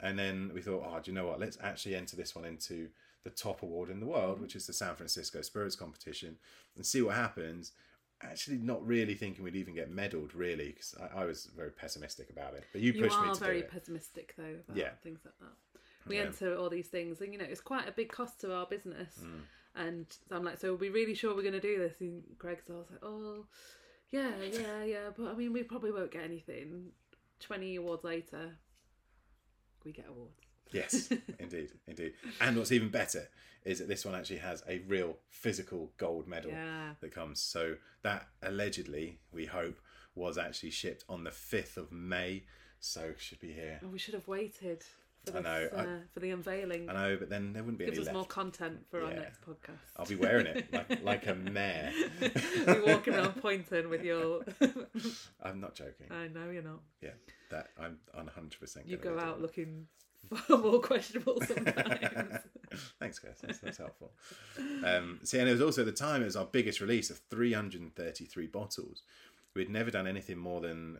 And 0.00 0.18
then 0.18 0.50
we 0.52 0.61
thought, 0.61 0.85
oh, 0.87 1.00
do 1.00 1.11
you 1.11 1.14
know 1.14 1.26
what? 1.26 1.40
Let's 1.40 1.56
actually 1.62 1.94
enter 1.94 2.16
this 2.16 2.35
one 2.35 2.44
into 2.44 2.88
the 3.25 3.30
top 3.30 3.62
award 3.62 3.88
in 3.88 4.00
the 4.00 4.06
world, 4.06 4.40
which 4.40 4.54
is 4.54 4.66
the 4.66 4.73
San 4.73 4.94
Francisco 4.94 5.40
Spirits 5.40 5.75
Competition, 5.76 6.37
and 6.76 6.85
see 6.85 7.00
what 7.00 7.14
happens. 7.16 7.73
Actually, 8.23 8.58
not 8.58 8.87
really 8.87 9.14
thinking 9.14 9.44
we'd 9.44 9.56
even 9.56 9.75
get 9.75 9.94
medaled, 9.94 10.30
really, 10.35 10.68
because 10.68 10.94
I, 11.00 11.23
I 11.23 11.25
was 11.25 11.46
very 11.56 11.70
pessimistic 11.70 12.30
about 12.30 12.54
it. 12.54 12.64
But 12.73 12.82
you 12.82 12.92
You 12.92 13.02
pushed 13.02 13.20
me 13.20 13.32
to 13.32 13.40
very 13.40 13.61
do 13.61 13.64
it. 13.64 13.70
pessimistic 13.70 14.35
though 14.37 14.56
about 14.66 14.76
Yeah. 14.76 14.90
things 15.02 15.20
like 15.25 15.35
that. 15.40 15.80
We 16.08 16.16
Yeah. 16.16 16.23
enter 16.23 16.56
all 16.56 16.70
these 16.70 16.88
things, 16.88 17.20
and 17.20 17.32
you 17.32 17.38
know 17.38 17.46
it's 17.49 17.61
quite 17.61 17.88
a 17.88 17.92
big 17.92 18.11
cost 18.11 18.40
to 18.42 18.54
our 18.54 18.66
business. 18.66 19.18
Mm. 19.23 19.40
And 19.76 20.06
so 20.28 20.37
I'm 20.37 20.45
like, 20.45 20.59
so 20.59 20.73
are 20.73 20.76
we 20.76 20.88
really 20.88 21.14
sure 21.14 21.35
we're 21.35 21.42
going 21.42 21.52
to 21.54 21.61
do 21.61 21.78
this? 21.78 21.95
And 22.00 22.23
Greg's 22.38 22.71
always 22.71 22.87
like, 22.90 23.00
oh, 23.02 23.45
yeah, 24.11 24.30
yeah, 24.52 24.85
yeah. 24.85 24.99
But 25.16 25.28
I 25.28 25.35
mean, 25.35 25.52
we 25.52 25.62
probably 25.62 25.92
won't 25.92 26.11
get 26.11 26.25
anything. 26.25 26.92
Twenty 27.40 27.76
awards 27.76 28.02
later, 28.02 28.56
we 29.85 29.92
get 29.92 30.06
awards. 30.09 30.33
Yes, 30.73 31.11
indeed, 31.38 31.71
indeed. 31.87 32.14
And 32.40 32.56
what's 32.56 32.73
even 32.73 32.88
better 32.88 33.28
is 33.64 33.78
that 33.80 33.88
this 33.88 34.04
one 34.04 34.14
actually 34.14 34.38
has 34.38 34.62
a 34.68 34.78
real 34.88 35.16
physical 35.28 35.92
gold 35.99 36.26
medal 36.26 36.50
Yeah. 36.50 36.90
that 37.00 37.12
comes. 37.14 37.40
So 37.40 37.76
that 38.02 38.28
allegedly, 38.42 39.18
we 39.33 39.47
hope, 39.47 39.78
was 40.14 40.38
actually 40.38 40.71
shipped 40.71 41.04
on 41.09 41.25
the 41.25 41.30
fifth 41.30 41.76
of 41.76 41.92
May. 41.92 42.45
So 42.80 43.12
should 43.18 43.40
be 43.40 43.52
here. 43.52 43.80
Oh, 43.85 43.88
we 43.88 43.99
should 43.99 44.14
have 44.14 44.28
waited. 44.28 44.83
For, 45.26 45.38
I 45.38 45.40
know, 45.40 45.61
this, 45.62 45.73
I- 45.76 45.85
uh, 45.85 45.99
for 46.12 46.21
the 46.21 46.30
unveiling. 46.30 46.88
I 46.88 46.92
know, 46.92 47.16
but 47.18 47.28
then 47.28 47.52
there 47.52 47.62
wouldn't 47.62 47.78
be 47.78 47.85
Gives 47.87 47.99
any 47.99 48.02
us 48.02 48.06
left. 48.06 48.14
more 48.16 48.25
content 48.26 48.87
for 48.90 49.02
our 49.02 49.12
next 49.12 49.40
podcast. 49.42 49.78
I'll 49.97 50.06
be 50.06 50.14
wearing 50.16 50.47
it 50.47 50.73
like, 50.73 51.02
like 51.04 51.26
a 51.26 51.35
mare. 51.35 51.92
Be 52.21 52.80
walking 52.87 53.14
around 53.14 53.40
pointing 53.42 53.88
with 53.88 54.02
your. 54.04 54.42
I'm 55.42 55.61
not 55.61 55.75
joking. 55.75 56.06
I 56.11 56.28
know 56.28 56.50
you're 56.50 56.62
not. 56.62 56.80
Yeah, 57.02 57.11
that 57.50 57.68
I'm 57.78 57.99
100. 58.14 58.59
percent 58.61 58.87
You 58.88 58.97
go 58.97 59.18
out 59.18 59.40
looking 59.40 59.87
far 60.35 60.59
more 60.59 60.80
questionable 60.80 61.40
sometimes. 61.47 62.38
Thanks, 62.99 63.18
Chris. 63.18 63.38
That's, 63.42 63.59
that's 63.59 63.78
helpful. 63.78 64.12
Um, 64.85 65.21
see, 65.23 65.38
and 65.38 65.49
it 65.49 65.52
was 65.52 65.62
also 65.62 65.85
the 65.85 65.92
time 65.92 66.23
it 66.23 66.25
was 66.26 66.37
our 66.37 66.47
biggest 66.47 66.80
release 66.80 67.11
of 67.11 67.21
333 67.30 68.47
bottles. 68.49 69.02
We'd 69.54 69.71
never 69.71 69.90
done 69.90 70.06
anything 70.06 70.37
more 70.38 70.61
than 70.61 70.99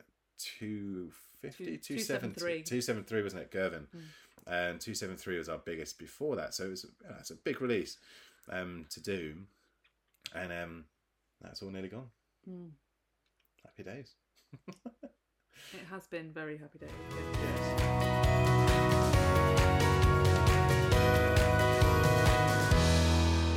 250, 1.51 1.95
273. 1.95 2.63
273, 2.63 3.23
wasn't 3.23 3.43
it, 3.43 3.51
Gervin? 3.51 3.87
Mm. 3.95 4.03
And 4.49 4.81
273 4.81 5.39
was 5.39 5.49
our 5.49 5.59
biggest 5.59 5.99
before 5.99 6.37
that. 6.37 6.55
So 6.55 6.67
it 6.67 6.71
was 6.71 6.85
uh, 7.09 7.15
it's 7.19 7.31
a 7.31 7.35
big 7.35 7.61
release 7.61 7.99
um, 8.51 8.87
to 8.91 9.01
do. 9.01 9.35
And 10.35 10.53
um, 10.53 10.85
that's 11.41 11.63
all 11.63 11.71
nearly 11.71 11.89
gone. 11.89 12.11
Mm. 12.49 12.71
Happy 13.65 13.83
days. 13.83 14.15
It 15.73 15.87
has 15.91 16.07
been 16.07 16.33
very 16.33 16.59
happy 16.59 16.79
days. 16.79 16.91
Yes. 17.11 17.97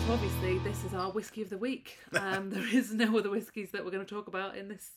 So 0.05 0.13
obviously, 0.13 0.57
this 0.59 0.83
is 0.85 0.93
our 0.95 1.11
whiskey 1.11 1.43
of 1.43 1.49
the 1.51 1.57
week. 1.57 1.99
Um, 2.13 2.49
there 2.53 2.67
is 2.73 2.91
no 2.93 3.17
other 3.17 3.29
whiskies 3.29 3.69
that 3.71 3.85
we're 3.85 3.91
going 3.91 4.05
to 4.05 4.11
talk 4.15 4.27
about 4.27 4.57
in 4.57 4.67
this 4.67 4.91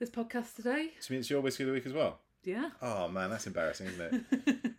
this 0.00 0.10
podcast 0.10 0.56
today. 0.56 0.88
So 0.98 1.14
it's 1.14 1.30
your 1.30 1.42
whiskey 1.42 1.62
of 1.62 1.68
the 1.68 1.74
week 1.74 1.86
as 1.86 1.92
well? 1.92 2.18
Yeah. 2.42 2.70
Oh, 2.80 3.06
man, 3.08 3.30
that's 3.30 3.46
embarrassing, 3.46 3.86
isn't 3.86 4.26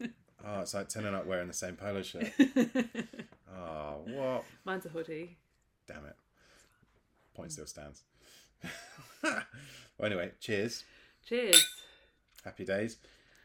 it? 0.01 0.12
Oh, 0.44 0.62
it's 0.62 0.74
like 0.74 0.90
turning 0.90 1.13
up 1.13 1.28
wearing 1.28 1.48
the 1.48 1.54
same 1.54 1.75
polo 1.75 2.01
shirt. 2.01 2.32
Oh, 3.56 4.01
what? 4.08 4.44
Mine's 4.66 4.88
a 4.88 4.90
hoodie. 4.90 5.38
Damn 5.86 6.06
it. 6.06 6.16
Point 7.36 7.51
still 7.51 7.68
stands. 7.68 8.01
well, 9.24 9.44
anyway, 10.04 10.32
cheers. 10.40 10.84
Cheers. 11.28 11.63
Happy 12.44 12.66
days. 12.66 12.98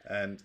And 0.09 0.41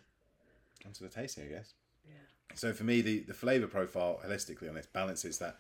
on 0.85 0.93
to 0.93 1.05
the 1.05 1.09
tasting, 1.09 1.45
I 1.45 1.47
guess. 1.47 1.73
Yeah. 2.07 2.15
So 2.55 2.75
for 2.75 2.85
me, 2.85 3.01
the, 3.01 3.21
the 3.21 3.33
flavour 3.33 3.67
profile 3.67 4.21
holistically 4.27 4.69
on 4.69 4.75
this 4.75 4.87
balances 4.87 5.39
that 5.39 5.57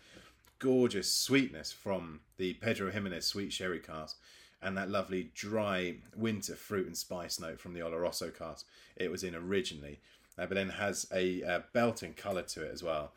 gorgeous 0.58 1.10
sweetness 1.10 1.72
from 1.72 2.20
the 2.36 2.52
Pedro 2.54 2.90
Jimenez 2.90 3.24
sweet 3.24 3.52
sherry 3.52 3.78
cask 3.78 4.18
and 4.62 4.76
that 4.76 4.90
lovely 4.90 5.30
dry 5.34 5.96
winter 6.16 6.54
fruit 6.54 6.86
and 6.86 6.96
spice 6.96 7.40
note 7.40 7.60
from 7.60 7.74
the 7.74 7.80
Oloroso 7.80 8.36
cask 8.36 8.66
it 8.96 9.10
was 9.10 9.24
in 9.24 9.34
originally, 9.34 10.00
uh, 10.38 10.46
but 10.46 10.54
then 10.54 10.68
has 10.70 11.06
a 11.12 11.42
uh, 11.42 11.60
belting 11.72 12.14
colour 12.14 12.42
to 12.42 12.62
it 12.62 12.72
as 12.72 12.82
well. 12.82 13.12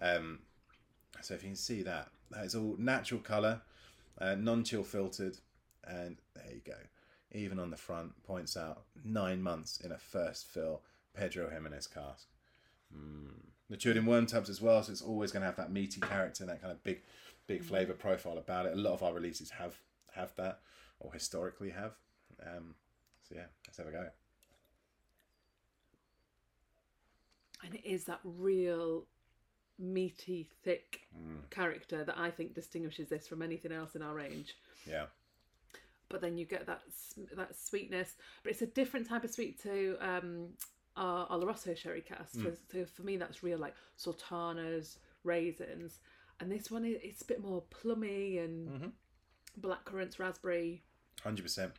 Um, 0.00 0.40
so 1.22 1.34
if 1.34 1.42
you 1.42 1.48
can 1.48 1.56
see 1.56 1.82
that, 1.82 2.08
that 2.30 2.44
is 2.44 2.54
all 2.54 2.76
natural 2.78 3.20
colour, 3.20 3.62
uh, 4.20 4.34
non-chill 4.34 4.84
filtered, 4.84 5.38
and 5.84 6.16
there 6.34 6.52
you 6.52 6.60
go. 6.66 6.78
Even 7.32 7.58
on 7.58 7.70
the 7.70 7.76
front, 7.76 8.12
points 8.24 8.56
out 8.56 8.82
nine 9.04 9.40
months 9.42 9.80
in 9.80 9.92
a 9.92 9.98
first 9.98 10.46
fill 10.46 10.82
Pedro 11.14 11.48
Jimenez 11.48 11.86
cask. 11.86 12.26
Matured 13.68 13.96
in 13.96 14.04
worm 14.04 14.26
tubs 14.26 14.50
as 14.50 14.60
well, 14.60 14.82
so 14.82 14.90
it's 14.90 15.00
always 15.02 15.30
going 15.30 15.42
to 15.42 15.46
have 15.46 15.56
that 15.56 15.70
meaty 15.70 16.00
character 16.00 16.44
that 16.44 16.60
kind 16.60 16.72
of 16.72 16.82
big, 16.82 17.02
big 17.46 17.62
flavour 17.62 17.92
profile 17.92 18.36
about 18.36 18.66
it. 18.66 18.72
A 18.72 18.76
lot 18.76 18.94
of 18.94 19.02
our 19.02 19.14
releases 19.14 19.50
have 19.50 19.78
have 20.12 20.34
that, 20.36 20.60
or 21.00 21.12
historically 21.12 21.70
have. 21.70 21.92
Um, 22.46 22.74
so 23.28 23.34
yeah, 23.34 23.46
let's 23.66 23.78
have 23.78 23.86
a 23.88 23.90
go. 23.92 24.08
And 27.62 27.74
it 27.74 27.84
is 27.84 28.04
that 28.04 28.20
real 28.24 29.06
meaty, 29.78 30.48
thick 30.62 31.06
Mm. 31.16 31.48
character 31.50 32.04
that 32.04 32.16
I 32.18 32.30
think 32.30 32.54
distinguishes 32.54 33.08
this 33.08 33.26
from 33.26 33.42
anything 33.42 33.72
else 33.72 33.96
in 33.96 34.02
our 34.02 34.14
range. 34.14 34.56
Yeah, 34.86 35.06
But 36.08 36.20
then 36.20 36.36
you 36.36 36.44
get 36.44 36.66
that 36.66 36.82
that 37.36 37.56
sweetness, 37.56 38.16
but 38.42 38.50
it's 38.52 38.62
a 38.62 38.66
different 38.66 39.08
type 39.08 39.22
of 39.24 39.30
sweet 39.30 39.60
to 39.62 39.96
um, 40.00 40.56
our 40.96 41.28
Oloroso 41.28 41.76
sherry 41.76 42.00
cask. 42.00 42.34
Mm. 42.36 42.42
So, 42.42 42.56
so 42.72 42.84
for 42.86 43.02
me, 43.02 43.16
that's 43.16 43.42
real 43.44 43.58
like 43.58 43.74
sultanas, 43.96 44.98
raisins, 45.22 46.00
and 46.40 46.50
this 46.50 46.70
one 46.70 46.84
is 46.84 46.98
it's 47.02 47.22
a 47.22 47.26
bit 47.26 47.40
more 47.40 47.62
plummy 47.70 48.38
and 48.38 48.68
Mhm. 48.68 48.92
black 49.58 49.84
currants, 49.84 50.18
raspberry. 50.18 50.82
Hundred 51.22 51.42
percent. 51.42 51.72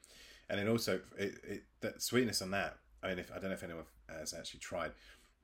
And 0.50 0.60
then 0.60 0.68
also 0.68 1.00
it, 1.18 1.34
it 1.48 1.64
that 1.82 2.02
sweetness 2.02 2.42
on 2.42 2.52
that. 2.52 2.78
I 3.04 3.10
mean, 3.10 3.20
if 3.20 3.32
I 3.32 3.36
don't 3.36 3.46
know 3.46 3.54
if 3.54 3.64
anyone 3.64 3.86
has 4.10 4.34
actually 4.34 4.60
tried 4.60 4.92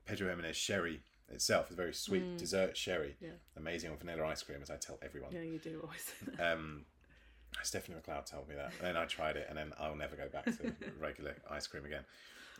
Pedro 0.06 0.30
Jimenez 0.30 0.56
sherry 0.56 1.01
itself, 1.30 1.70
is 1.70 1.75
very 1.75 1.94
sweet 1.94 2.38
dessert 2.38 2.75
sherry. 2.77 3.16
Yeah. 3.22 3.30
Amazing 3.58 3.92
on 3.92 3.98
vanilla 3.98 4.25
ice 4.27 4.44
cream, 4.44 4.60
as 4.62 4.70
I 4.70 4.77
tell 4.77 5.00
everyone. 5.01 5.32
Yeah, 5.34 5.42
you 5.42 5.60
do 5.60 5.82
always. 5.84 6.12
Um, 6.39 6.86
Stephanie 7.63 7.98
McLeod 7.98 8.25
told 8.30 8.48
me 8.50 8.56
that, 8.56 8.72
and 8.77 8.88
then 8.88 8.98
I 8.98 9.06
tried 9.06 9.38
it, 9.38 9.48
and 9.50 9.58
then 9.58 9.72
I'll 9.80 9.96
never 9.96 10.16
go 10.16 10.27
back 10.30 10.46
to 10.46 10.74
regular 11.00 11.36
ice 11.50 11.66
cream 11.66 11.86
again. 11.86 12.04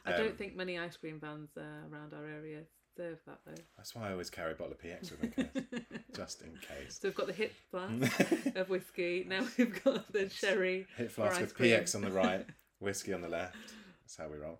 I 0.06 0.14
Um, 0.14 0.24
don't 0.24 0.38
think 0.38 0.56
many 0.56 0.80
ice 0.80 0.96
cream 0.98 1.20
vans 1.20 1.50
uh, 1.58 1.62
around 1.92 2.14
our 2.14 2.26
area 2.26 2.62
serve 2.98 3.20
that 3.26 3.40
though. 3.46 3.62
That's 3.78 3.96
why 3.96 4.10
I 4.10 4.12
always 4.12 4.30
carry 4.30 4.52
a 4.54 4.56
bottle 4.56 4.74
of 4.74 4.82
PX 4.82 5.12
with 5.12 5.38
me, 5.38 5.66
just 6.16 6.42
in 6.42 6.52
case. 6.58 7.00
So 7.00 7.08
we've 7.08 7.16
got 7.16 7.28
the 7.28 7.34
hip 7.34 7.54
flask 7.72 8.20
of 8.56 8.70
whiskey. 8.70 9.26
Now 9.28 9.46
we've 9.58 9.84
got 9.84 10.12
the 10.12 10.30
sherry. 10.30 10.88
Hit 10.98 11.12
for 11.12 11.22
flask 11.22 11.42
with 11.42 11.56
cream. 11.56 11.72
PX 11.72 11.96
on 11.96 12.02
the 12.02 12.12
right, 12.12 12.46
whiskey 12.80 13.14
on 13.14 13.22
the 13.22 13.30
left. 13.30 13.56
That's 14.04 14.18
how 14.18 14.28
we 14.28 14.38
roll. 14.38 14.60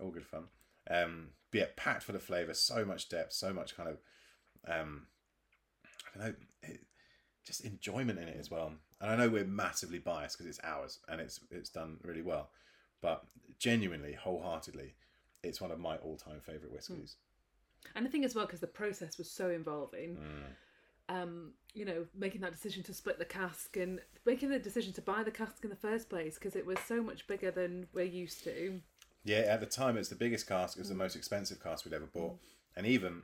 All 0.00 0.10
good 0.10 0.26
fun. 0.26 0.44
Um, 0.90 1.28
but 1.50 1.58
yeah, 1.58 1.66
packed 1.76 2.02
full 2.04 2.16
of 2.16 2.22
flavour, 2.22 2.54
so 2.54 2.84
much 2.84 3.08
depth, 3.08 3.32
so 3.32 3.52
much 3.52 3.76
kind 3.76 3.88
of, 3.88 3.98
um, 4.68 5.06
I 6.14 6.18
don't 6.18 6.26
know, 6.28 6.34
it, 6.62 6.80
just 7.46 7.64
enjoyment 7.64 8.18
in 8.18 8.28
it 8.28 8.36
as 8.38 8.50
well. 8.50 8.72
And 9.00 9.10
I 9.10 9.16
know 9.16 9.28
we're 9.28 9.44
massively 9.44 9.98
biased 9.98 10.36
because 10.38 10.48
it's 10.48 10.64
ours 10.64 10.98
and 11.08 11.20
it's 11.20 11.40
it's 11.50 11.70
done 11.70 11.98
really 12.02 12.22
well, 12.22 12.50
but 13.02 13.24
genuinely, 13.58 14.14
wholeheartedly, 14.14 14.94
it's 15.42 15.60
one 15.60 15.70
of 15.70 15.78
my 15.78 15.96
all-time 15.96 16.40
favourite 16.40 16.72
whiskies. 16.72 17.16
And 17.94 18.06
I 18.06 18.10
think 18.10 18.24
as 18.24 18.34
well 18.34 18.46
because 18.46 18.60
the 18.60 18.66
process 18.66 19.18
was 19.18 19.30
so 19.30 19.50
involving. 19.50 20.16
Mm. 20.16 20.42
Um, 21.10 21.52
you 21.74 21.84
know, 21.84 22.06
making 22.14 22.40
that 22.40 22.52
decision 22.52 22.82
to 22.84 22.94
split 22.94 23.18
the 23.18 23.26
cask 23.26 23.76
and 23.76 24.00
making 24.24 24.48
the 24.48 24.58
decision 24.58 24.92
to 24.94 25.02
buy 25.02 25.22
the 25.22 25.30
cask 25.30 25.62
in 25.62 25.68
the 25.68 25.76
first 25.76 26.08
place 26.08 26.34
because 26.36 26.56
it 26.56 26.64
was 26.64 26.78
so 26.88 27.02
much 27.02 27.26
bigger 27.26 27.50
than 27.50 27.86
we're 27.92 28.04
used 28.04 28.42
to. 28.44 28.80
Yeah, 29.22 29.40
at 29.40 29.60
the 29.60 29.66
time 29.66 29.98
it's 29.98 30.08
the 30.08 30.14
biggest 30.14 30.46
cask. 30.48 30.76
It 30.76 30.80
was 30.80 30.88
the 30.88 30.94
most 30.94 31.14
expensive 31.14 31.62
cask 31.62 31.84
we'd 31.84 31.92
ever 31.94 32.06
bought, 32.06 32.38
and 32.76 32.86
even 32.86 33.22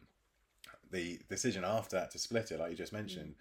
the 0.91 1.21
decision 1.29 1.65
after 1.65 1.97
that 1.97 2.11
to 2.11 2.19
split 2.19 2.51
it, 2.51 2.59
like 2.61 2.71
you 2.71 2.77
just 2.77 2.93
mentioned, 2.93 3.35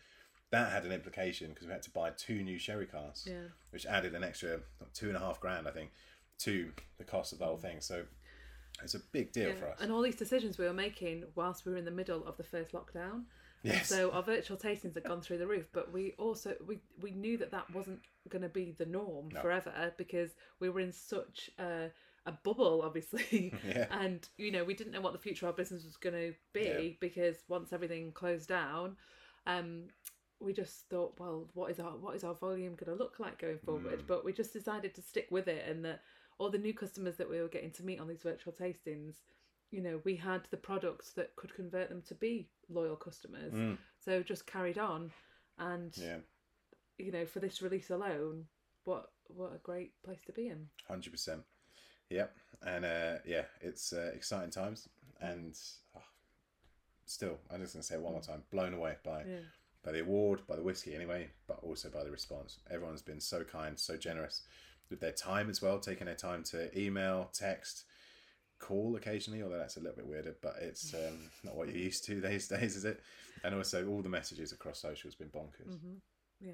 that 0.52 0.72
had 0.72 0.86
an 0.86 0.92
implication 0.92 1.50
because 1.50 1.68
we 1.68 1.74
had 1.74 1.84
to 1.84 1.90
buy 1.92 2.12
two 2.12 2.42
new 2.42 2.58
sherry 2.60 2.86
casks, 2.86 3.28
Yeah. 3.30 3.48
which 3.72 3.86
added 3.86 4.14
an 4.16 4.24
extra 4.24 4.62
two 4.94 5.08
and 5.08 5.18
a 5.18 5.20
half 5.20 5.40
grand, 5.40 5.68
I 5.68 5.72
think, 5.72 5.92
to 6.40 6.72
the 6.98 7.04
cost 7.04 7.34
of 7.34 7.40
the 7.40 7.46
whole 7.46 7.58
thing. 7.58 7.82
So 7.82 8.06
it's 8.84 8.96
a 8.96 9.00
big 9.00 9.32
deal 9.32 9.54
for 9.56 9.68
us. 9.70 9.80
And 9.82 9.92
all 9.92 10.02
these 10.02 10.16
decisions 10.16 10.58
we 10.58 10.66
were 10.66 10.74
making 10.74 11.24
whilst 11.36 11.66
we 11.66 11.72
were 11.72 11.78
in 11.78 11.86
the 11.86 11.92
middle 11.92 12.26
of 12.28 12.38
the 12.38 12.44
first 12.44 12.72
lockdown. 12.74 13.24
Yes. 13.64 13.88
So 13.90 14.12
our 14.12 14.24
virtual 14.24 14.56
tastings 14.58 14.94
had 14.94 15.04
gone 15.04 15.20
through 15.22 15.40
the 15.40 15.48
roof, 15.48 15.68
but 15.74 15.92
we 15.92 16.14
also 16.18 16.56
we 16.66 16.80
we 17.02 17.12
knew 17.12 17.38
that 17.38 17.52
that 17.52 17.70
wasn't 17.74 18.00
going 18.30 18.42
to 18.42 18.50
be 18.50 18.72
the 18.78 18.86
norm 18.86 19.30
No. 19.34 19.42
forever 19.42 19.94
because 19.98 20.32
we 20.62 20.70
were 20.70 20.80
in 20.80 20.94
such 20.94 21.50
a, 21.60 21.90
a 22.26 22.32
bubble, 22.32 22.82
obviously, 22.86 23.54
Yeah. 23.68 23.88
and 23.92 24.26
you 24.38 24.52
know 24.52 24.64
we 24.64 24.74
didn't 24.76 24.94
know 24.94 25.02
what 25.02 25.12
the 25.14 25.20
future 25.20 25.46
of 25.46 25.52
our 25.52 25.58
business 25.58 25.84
was 25.84 25.98
going 25.98 26.16
to 26.16 26.34
be 26.54 26.62
Yeah. 26.62 26.90
because 27.02 27.36
once 27.50 27.74
everything 27.74 28.14
closed 28.14 28.48
down, 28.48 28.96
um, 29.46 29.88
we 30.40 30.54
just 30.54 30.88
thought, 30.90 31.16
well, 31.20 31.50
what 31.54 31.70
is 31.70 31.82
our 31.82 31.98
what 31.98 32.16
is 32.16 32.24
our 32.24 32.36
volume 32.36 32.76
going 32.76 32.98
to 32.98 33.04
look 33.04 33.20
like 33.20 33.40
going 33.40 33.60
forward? 33.60 34.00
Mm. 34.04 34.08
But 34.08 34.24
we 34.24 34.32
just 34.32 34.54
decided 34.54 34.96
to 34.96 35.02
stick 35.02 35.28
with 35.32 35.50
it, 35.50 35.68
and 35.68 35.84
that 35.84 36.00
all 36.40 36.50
the 36.50 36.58
new 36.58 36.74
customers 36.74 37.18
that 37.18 37.30
we 37.30 37.40
were 37.40 37.48
getting 37.48 37.70
to 37.72 37.84
meet 37.84 38.00
on 38.00 38.08
these 38.08 38.24
virtual 38.24 38.54
tastings, 38.54 39.16
you 39.72 39.82
know, 39.82 40.02
we 40.04 40.16
had 40.16 40.42
the 40.50 40.58
products 40.58 41.12
that 41.12 41.36
could 41.36 41.54
convert 41.54 41.90
them 41.90 42.02
to 42.08 42.16
be 42.16 42.48
loyal 42.70 42.96
customers. 42.96 43.54
Mm, 43.54 43.78
So 44.00 44.24
just 44.24 44.48
carried 44.48 44.78
on, 44.80 45.12
and 45.60 45.96
yeah, 45.98 46.18
you 46.98 47.12
know, 47.12 47.26
for 47.26 47.40
this 47.40 47.62
release 47.62 47.92
alone, 47.92 48.46
what 48.86 49.12
what 49.28 49.54
a 49.54 49.60
great 49.60 49.92
place 50.04 50.24
to 50.26 50.32
be 50.32 50.48
in. 50.48 50.68
hundred 50.88 51.12
percent. 51.12 51.42
Yep, 52.10 52.36
and 52.66 52.86
uh, 52.86 53.16
yeah, 53.26 53.44
it's 53.62 53.94
uh, 53.94 54.12
exciting 54.16 54.50
times, 54.50 54.90
and 55.22 55.56
oh, 55.96 56.02
still, 57.06 57.38
I'm 57.52 57.62
just 57.62 57.74
gonna 57.74 57.84
say 57.84 57.96
it 57.96 58.02
one 58.02 58.14
more 58.14 58.22
time, 58.22 58.44
blown 58.50 58.74
away 58.74 58.96
by 59.04 59.24
Yeah. 59.26 59.40
by 59.84 59.92
the 59.92 60.02
award, 60.02 60.42
by 60.48 60.56
the 60.56 60.64
whiskey 60.64 60.96
anyway, 60.96 61.30
but 61.48 61.60
also 61.62 61.90
by 61.90 62.04
the 62.04 62.12
response. 62.12 62.60
Everyone's 62.72 63.02
been 63.04 63.20
so 63.22 63.44
kind, 63.44 63.78
so 63.78 63.96
generous 63.98 64.42
with 64.90 65.00
their 65.00 65.12
time 65.12 65.50
as 65.50 65.62
well, 65.62 65.80
taking 65.80 66.06
their 66.06 66.16
time 66.16 66.44
to 66.44 66.78
email, 66.80 67.30
text, 67.34 67.84
call 68.60 68.96
occasionally, 68.96 69.42
although 69.42 69.58
that's 69.58 69.78
a 69.78 69.80
little 69.80 69.96
bit 69.96 70.08
weirder, 70.08 70.36
but 70.42 70.56
it's 70.62 70.94
um, 70.94 71.30
not 71.44 71.56
what 71.56 71.68
you're 71.68 71.78
used 71.78 72.06
to 72.06 72.20
these 72.22 72.48
days, 72.48 72.76
is 72.76 72.86
it? 72.86 73.02
And 73.44 73.56
also, 73.56 73.88
all 73.88 74.02
the 74.02 74.10
messages 74.10 74.52
across 74.52 74.80
social 74.80 75.08
has 75.08 75.16
been 75.16 75.30
bonkers. 75.30 75.80
hmm 75.80 75.96
Yeah. 76.42 76.54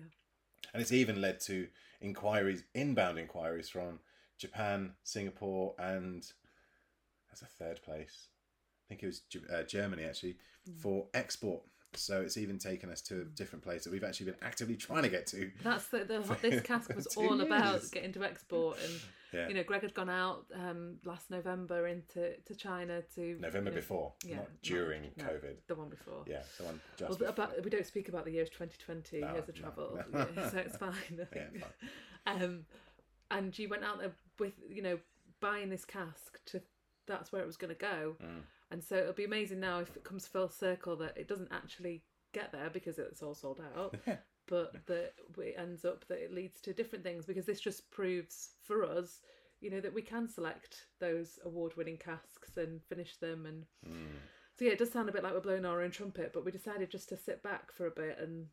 And 0.74 0.82
it's 0.82 0.92
even 0.92 1.22
led 1.22 1.40
to 1.42 1.68
inquiries, 2.02 2.64
inbound 2.74 3.18
inquiries 3.18 3.70
from 3.70 4.00
Japan, 4.38 4.94
Singapore, 5.04 5.74
and 5.80 6.26
as 7.32 7.42
a 7.42 7.46
third 7.46 7.82
place, 7.84 8.28
I 8.86 8.90
think 8.90 9.04
it 9.04 9.08
was 9.08 9.20
Ge- 9.22 9.50
uh, 9.52 9.64
Germany 9.64 10.04
actually, 10.04 10.38
Mm. 10.68 10.82
for 10.82 11.06
export. 11.14 11.62
So 11.98 12.22
it's 12.22 12.38
even 12.38 12.58
taken 12.60 12.90
us 12.90 13.02
to 13.04 13.22
a 13.22 13.26
different 13.26 13.64
place 13.64 13.84
that 13.84 13.92
we've 13.92 14.04
actually 14.04 14.28
been 14.28 14.40
actively 14.42 14.76
trying 14.76 15.04
to 15.04 15.10
get 15.10 15.28
to. 15.28 15.52
That's 15.64 15.88
the, 15.88 16.00
the 16.06 16.38
this 16.42 16.62
cask 16.62 16.94
was 16.96 17.08
all 17.18 17.42
about 17.42 17.82
getting 17.92 18.12
to 18.14 18.24
export, 18.24 18.78
and 18.84 19.00
Yeah. 19.34 19.48
you 19.48 19.54
know, 19.56 19.64
Greg 19.64 19.82
had 19.82 19.94
gone 19.94 20.10
out 20.10 20.46
um, 20.54 20.98
last 21.06 21.30
November 21.30 21.88
into 21.88 22.36
to 22.46 22.56
China 22.56 23.02
to 23.16 23.38
November 23.40 23.70
you 23.70 23.76
know, 23.76 23.82
before, 23.82 24.14
yeah, 24.26 24.36
not 24.38 24.50
during 24.62 25.02
no, 25.18 25.24
COVID. 25.26 25.56
the 25.68 25.76
one 25.76 25.90
before. 25.90 26.24
Yeah, 26.28 26.42
the 26.58 26.64
one 26.66 26.80
just 26.98 27.20
Well, 27.20 27.30
about, 27.30 27.64
we 27.64 27.70
don't 27.70 27.86
speak 27.86 28.10
about 28.10 28.26
the 28.26 28.32
years 28.32 28.50
2020 28.50 29.22
No, 29.22 29.34
years 29.34 29.50
of 29.50 29.56
travel, 29.56 30.00
no. 30.12 30.28
yeah, 30.36 30.50
so 30.50 30.58
it's 30.58 30.78
fine. 30.88 30.92
I 31.12 31.36
Yeah, 31.36 31.44
think. 31.52 31.64
Um, 32.28 32.66
and 33.32 33.58
you 33.60 33.70
went 33.70 33.84
out 33.84 34.00
there 34.00 34.14
with 34.40 34.54
you 34.70 34.82
know 34.82 34.98
buying 35.42 35.70
this 35.70 35.86
cask 35.86 36.40
to 36.48 36.62
that's 37.08 37.32
where 37.32 37.42
it 37.42 37.46
was 37.46 37.58
going 37.58 37.70
to 37.74 37.80
go, 37.80 38.16
Mm. 38.24 38.42
And 38.72 38.84
so 38.84 38.96
it'll 38.96 39.14
be 39.14 39.26
amazing 39.26 39.60
now 39.60 39.80
if 39.80 39.96
it 39.96 40.04
comes 40.04 40.28
full 40.28 40.50
circle 40.50 40.96
that 40.96 41.18
it 41.18 41.28
doesn't 41.28 41.52
actually 41.52 42.04
get 42.34 42.52
there 42.52 42.70
because 42.70 42.98
it's 43.00 43.22
all 43.24 43.36
sold 43.36 43.62
out. 43.78 43.96
but 44.48 44.74
that 44.86 45.14
it 45.40 45.56
ends 45.58 45.86
up 45.86 46.06
that 46.08 46.20
it 46.24 46.32
leads 46.34 46.62
to 46.62 46.72
different 46.74 47.04
things 47.04 47.26
because 47.26 47.46
this 47.48 47.60
just 47.60 47.90
proves 47.90 48.50
for 48.62 48.84
us 48.86 49.22
you 49.60 49.72
know 49.72 49.80
that 49.80 49.94
we 49.94 50.04
can 50.04 50.28
select 50.30 50.86
those 51.00 51.40
award-winning 51.46 51.98
casks 51.98 52.56
and 52.58 52.84
finish 52.84 53.18
them 53.18 53.46
and 53.48 53.64
Mm. 53.88 54.06
so 54.56 54.66
yeah 54.66 54.72
it 54.74 54.78
does 54.78 54.92
sound 54.92 55.10
a 55.10 55.12
bit 55.12 55.24
like 55.24 55.34
we're 55.34 55.40
blowing 55.40 55.66
our 55.66 55.82
own 55.82 55.90
trumpet 55.90 56.32
but 56.32 56.46
we 56.46 56.52
decided 56.52 56.92
just 56.92 57.10
to 57.10 57.18
sit 57.18 57.42
back 57.42 57.72
for 57.72 57.88
a 57.88 57.92
bit 57.92 58.20
and 58.22 58.46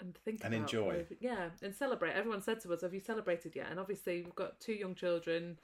and 0.00 0.14
think 0.24 0.40
And 0.44 0.52
about 0.52 0.64
enjoy. 0.64 0.96
what- 0.98 1.22
yeah 1.22 1.48
and 1.62 1.74
celebrate 1.74 2.12
everyone 2.12 2.42
said 2.42 2.60
to 2.62 2.72
us 2.74 2.82
have 2.82 2.92
you 2.92 3.00
celebrated 3.00 3.56
yet 3.56 3.68
and 3.70 3.80
obviously 3.80 4.22
we've 4.22 4.34
got 4.34 4.60
two 4.60 4.74
young 4.74 4.94
children 4.94 5.58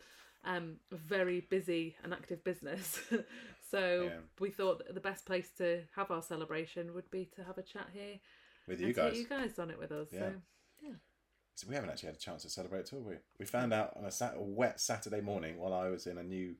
um 0.44 0.76
very 0.92 1.40
busy 1.40 1.94
and 2.04 2.14
active 2.14 2.42
business 2.44 3.00
so 3.70 4.02
Yeah. 4.10 4.20
we 4.40 4.50
thought 4.50 4.82
the 4.92 5.00
best 5.00 5.26
place 5.26 5.50
to 5.58 5.82
have 5.96 6.10
our 6.10 6.22
celebration 6.22 6.94
would 6.94 7.10
be 7.10 7.26
to 7.36 7.44
have 7.44 7.58
a 7.58 7.62
chat 7.62 7.88
here 7.92 8.18
With 8.66 8.80
you 8.80 8.92
guys. 8.92 9.16
you 9.18 9.26
guys 9.26 9.58
on 9.58 9.70
it 9.70 9.78
with 9.78 9.92
us 9.92 10.08
Yeah. 10.12 10.30
so 10.30 10.42
So 11.54 11.66
we 11.68 11.74
haven't 11.74 11.90
actually 11.90 12.06
had 12.08 12.16
a 12.16 12.20
chance 12.20 12.42
to 12.42 12.50
celebrate 12.50 12.80
at 12.80 12.92
all. 12.92 13.00
We 13.00 13.16
we 13.40 13.44
found 13.44 13.72
out 13.72 13.96
on 13.96 14.04
a, 14.04 14.12
sat- 14.12 14.36
a 14.36 14.40
wet 14.40 14.78
Saturday 14.80 15.20
morning 15.20 15.58
while 15.58 15.72
I 15.74 15.88
was 15.88 16.06
in 16.06 16.16
a 16.18 16.22
new 16.22 16.54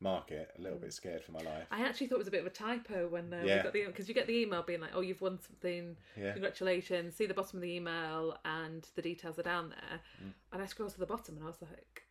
market, 0.00 0.52
a 0.56 0.60
little 0.62 0.78
bit 0.78 0.92
scared 0.92 1.24
for 1.24 1.32
my 1.32 1.40
life. 1.40 1.66
I 1.72 1.80
actually 1.84 2.06
thought 2.06 2.16
it 2.16 2.18
was 2.26 2.28
a 2.28 2.30
bit 2.30 2.42
of 2.42 2.46
a 2.46 2.50
typo 2.50 3.08
when 3.08 3.34
uh, 3.34 3.42
Yeah. 3.44 3.56
we 3.56 3.62
got 3.64 3.72
the 3.72 3.86
because 3.86 4.06
you 4.08 4.14
get 4.14 4.28
the 4.28 4.38
email 4.38 4.62
being 4.62 4.80
like, 4.80 4.92
"Oh, 4.94 5.00
you've 5.00 5.20
won 5.20 5.40
something. 5.40 5.96
Yeah. 6.16 6.32
Congratulations!" 6.34 7.16
See 7.16 7.26
the 7.26 7.34
bottom 7.34 7.56
of 7.58 7.62
the 7.62 7.72
email, 7.74 8.38
and 8.44 8.88
the 8.94 9.02
details 9.02 9.40
are 9.40 9.42
down 9.42 9.70
there. 9.70 10.00
Mm. 10.22 10.32
And 10.52 10.62
I 10.62 10.66
scrolled 10.66 10.92
to 10.92 11.00
the 11.00 11.06
bottom, 11.06 11.34
and 11.36 11.42
I 11.42 11.48
was 11.48 11.60
like, 11.60 12.04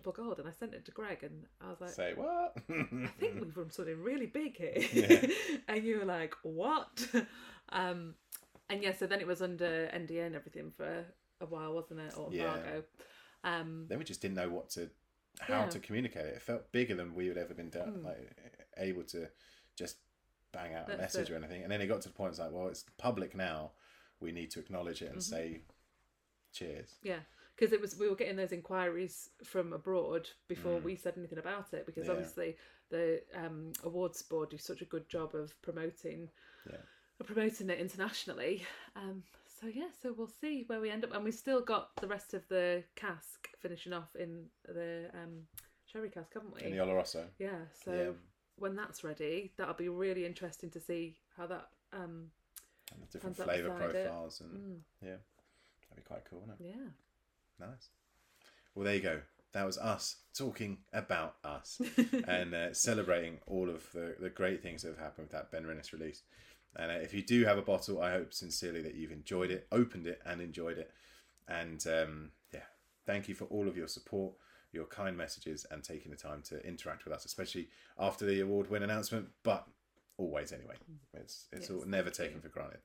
"Double 0.00 0.12
gold," 0.12 0.38
and 0.38 0.48
I 0.48 0.52
sent 0.52 0.74
it 0.74 0.84
to 0.86 0.90
Greg, 0.92 1.22
and 1.22 1.46
I 1.60 1.68
was 1.70 1.80
like, 1.80 1.90
Say 1.90 2.14
what? 2.14 2.56
"I 2.68 3.06
think 3.18 3.40
we've 3.40 3.56
run 3.56 3.70
something 3.70 4.00
really 4.02 4.26
big 4.26 4.56
here." 4.56 4.74
Yeah. 4.92 5.26
and 5.68 5.84
you 5.84 5.98
were 5.98 6.04
like, 6.04 6.34
"What?" 6.42 7.06
um, 7.70 8.14
and 8.70 8.82
yeah, 8.82 8.92
so 8.94 9.06
then 9.06 9.20
it 9.20 9.26
was 9.26 9.42
under 9.42 9.88
NDA 9.94 10.26
and 10.26 10.34
everything 10.36 10.70
for 10.76 11.04
a 11.40 11.46
while, 11.46 11.72
wasn't 11.74 12.00
it, 12.00 12.16
or 12.16 12.28
Yeah. 12.32 12.54
embargo? 12.56 12.84
Um, 13.44 13.86
then 13.88 13.98
we 13.98 14.04
just 14.04 14.20
didn't 14.20 14.34
know 14.36 14.50
what 14.50 14.70
to, 14.70 14.90
how 15.40 15.60
Yeah. 15.62 15.68
to 15.68 15.78
communicate 15.78 16.26
it. 16.26 16.34
It 16.36 16.42
felt 16.42 16.70
bigger 16.72 16.94
than 16.96 17.14
we 17.14 17.28
would 17.28 17.38
ever 17.38 17.54
been 17.54 17.70
done, 17.70 17.98
Mm. 18.00 18.04
like 18.04 18.68
able 18.76 19.04
to 19.04 19.30
just 19.76 19.98
bang 20.52 20.74
out 20.74 20.90
a 20.92 20.96
message 20.96 21.30
it. 21.30 21.32
or 21.32 21.36
anything. 21.36 21.62
And 21.62 21.70
then 21.70 21.80
it 21.80 21.86
got 21.86 22.00
to 22.02 22.08
the 22.08 22.14
point 22.14 22.30
it's 22.30 22.38
like, 22.40 22.50
well, 22.52 22.68
it's 22.68 22.84
public 22.98 23.34
now. 23.34 23.72
We 24.20 24.32
need 24.32 24.50
to 24.52 24.58
acknowledge 24.60 25.00
it 25.02 25.10
and 25.12 25.18
Mhm. 25.18 25.22
say, 25.22 25.62
cheers. 26.52 26.98
Yeah, 27.02 27.20
because 27.58 27.72
it 27.72 27.80
was 27.80 27.96
we 27.98 28.08
were 28.08 28.14
getting 28.14 28.36
those 28.36 28.52
inquiries 28.52 29.30
from 29.42 29.72
abroad 29.72 30.28
before 30.46 30.78
Mm. 30.78 30.82
we 30.84 30.96
said 30.96 31.14
anything 31.16 31.38
about 31.38 31.72
it. 31.74 31.86
Because 31.86 32.06
Yeah. 32.06 32.12
obviously 32.12 32.56
the 32.90 33.22
um, 33.34 33.72
awards 33.82 34.22
board 34.22 34.50
do 34.50 34.58
such 34.58 34.80
a 34.80 34.84
good 34.84 35.08
job 35.08 35.34
of 35.34 35.60
promoting, 35.62 36.30
Yeah. 36.70 36.82
promoting 37.24 37.68
it 37.70 37.80
internationally. 37.80 38.64
Um, 38.94 39.24
so 39.60 39.66
yeah, 39.66 39.90
so 40.00 40.12
we'll 40.12 40.28
see 40.40 40.62
where 40.68 40.80
we 40.80 40.88
end 40.90 41.04
up, 41.04 41.12
and 41.12 41.24
we've 41.24 41.34
still 41.34 41.60
got 41.60 41.94
the 41.96 42.06
rest 42.06 42.32
of 42.32 42.46
the 42.48 42.84
cask 42.94 43.48
finishing 43.58 43.92
off 43.92 44.14
in 44.14 44.48
the 44.64 45.10
um, 45.14 45.48
sherry 45.86 46.10
cask, 46.10 46.32
haven't 46.34 46.54
we? 46.54 46.62
In 46.62 46.70
the 46.70 46.78
Oloroso. 46.78 47.28
yeah. 47.38 47.66
So 47.84 47.92
Yeah. 47.92 48.12
when 48.56 48.76
that's 48.76 49.02
ready, 49.02 49.52
that'll 49.56 49.74
be 49.74 49.88
really 49.88 50.24
interesting 50.24 50.70
to 50.70 50.80
see 50.80 51.18
how 51.36 51.46
that. 51.48 51.70
Um, 51.92 52.30
And 52.92 53.02
the 53.02 53.06
different 53.06 53.36
flavour 53.36 53.68
beside 53.70 53.94
it. 53.96 54.04
profiles. 54.04 54.40
And 54.40 54.58
mm, 54.58 54.80
yeah, 55.02 55.16
that'd 55.88 55.96
be 55.96 56.02
quite 56.06 56.24
cool, 56.30 56.40
wouldn't 56.40 56.60
it? 56.60 56.66
yeah. 56.66 56.90
Nice. 57.60 57.88
Well, 58.74 58.84
there 58.84 58.94
you 58.94 59.00
go. 59.02 59.20
That 59.52 59.66
was 59.66 59.78
us 59.78 60.16
talking 60.36 60.78
about 60.92 61.36
us 61.42 61.80
and 62.28 62.54
uh, 62.54 62.74
celebrating 62.74 63.38
all 63.46 63.68
of 63.70 63.90
the, 63.92 64.14
the 64.20 64.28
great 64.30 64.62
things 64.62 64.82
that 64.82 64.90
have 64.90 64.98
happened 64.98 65.28
with 65.28 65.32
that 65.32 65.50
Benrinnes 65.50 65.92
release. 65.92 66.22
And 66.76 66.92
uh, 66.92 66.96
if 66.96 67.12
you 67.14 67.22
do 67.22 67.44
have 67.44 67.58
a 67.58 67.62
bottle, 67.62 68.00
I 68.02 68.12
hope 68.12 68.32
sincerely 68.34 68.82
that 68.82 68.94
you've 68.94 69.10
enjoyed 69.10 69.50
it, 69.50 69.66
opened 69.72 70.06
it, 70.06 70.20
and 70.26 70.40
enjoyed 70.40 70.78
it. 70.78 70.90
And 71.48 71.84
um, 71.86 72.30
yeah, 72.52 72.60
thank 73.06 73.26
you 73.28 73.34
for 73.34 73.44
all 73.46 73.66
of 73.66 73.76
your 73.76 73.88
support, 73.88 74.34
your 74.70 74.84
kind 74.84 75.16
messages, 75.16 75.64
and 75.70 75.82
taking 75.82 76.10
the 76.10 76.16
time 76.16 76.42
to 76.50 76.64
interact 76.64 77.04
with 77.04 77.14
us, 77.14 77.24
especially 77.24 77.68
after 77.98 78.26
the 78.26 78.40
award 78.42 78.70
win 78.70 78.82
announcement. 78.82 79.28
But 79.42 79.66
always, 80.18 80.52
anyway, 80.52 80.74
it's 81.14 81.46
it's 81.52 81.70
Yes, 81.70 81.70
all 81.70 81.86
never 81.86 82.10
thank 82.10 82.18
you. 82.18 82.24
taken 82.26 82.40
for 82.42 82.48
granted. 82.50 82.80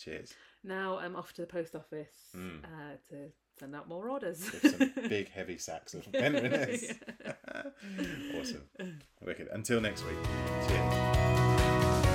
Cheers. 0.00 0.32
Now 0.64 0.98
I'm 0.98 1.14
off 1.16 1.34
to 1.34 1.42
the 1.42 1.46
post 1.46 1.74
office 1.76 2.30
Mm. 2.34 2.64
uh, 2.64 2.96
to 3.10 3.30
send 3.58 3.74
out 3.74 3.88
more 3.88 4.08
orders. 4.08 4.50
With 4.62 4.78
some 4.78 4.92
big, 5.08 5.30
heavy 5.30 5.58
sacks 5.58 5.94
of 5.94 6.02
Benrinnes. 6.12 6.96
awesome. 8.38 8.68
Wicked. 9.24 9.48
Until 9.52 9.80
next 9.80 10.04
week. 10.04 10.16
Cheers. 10.68 12.05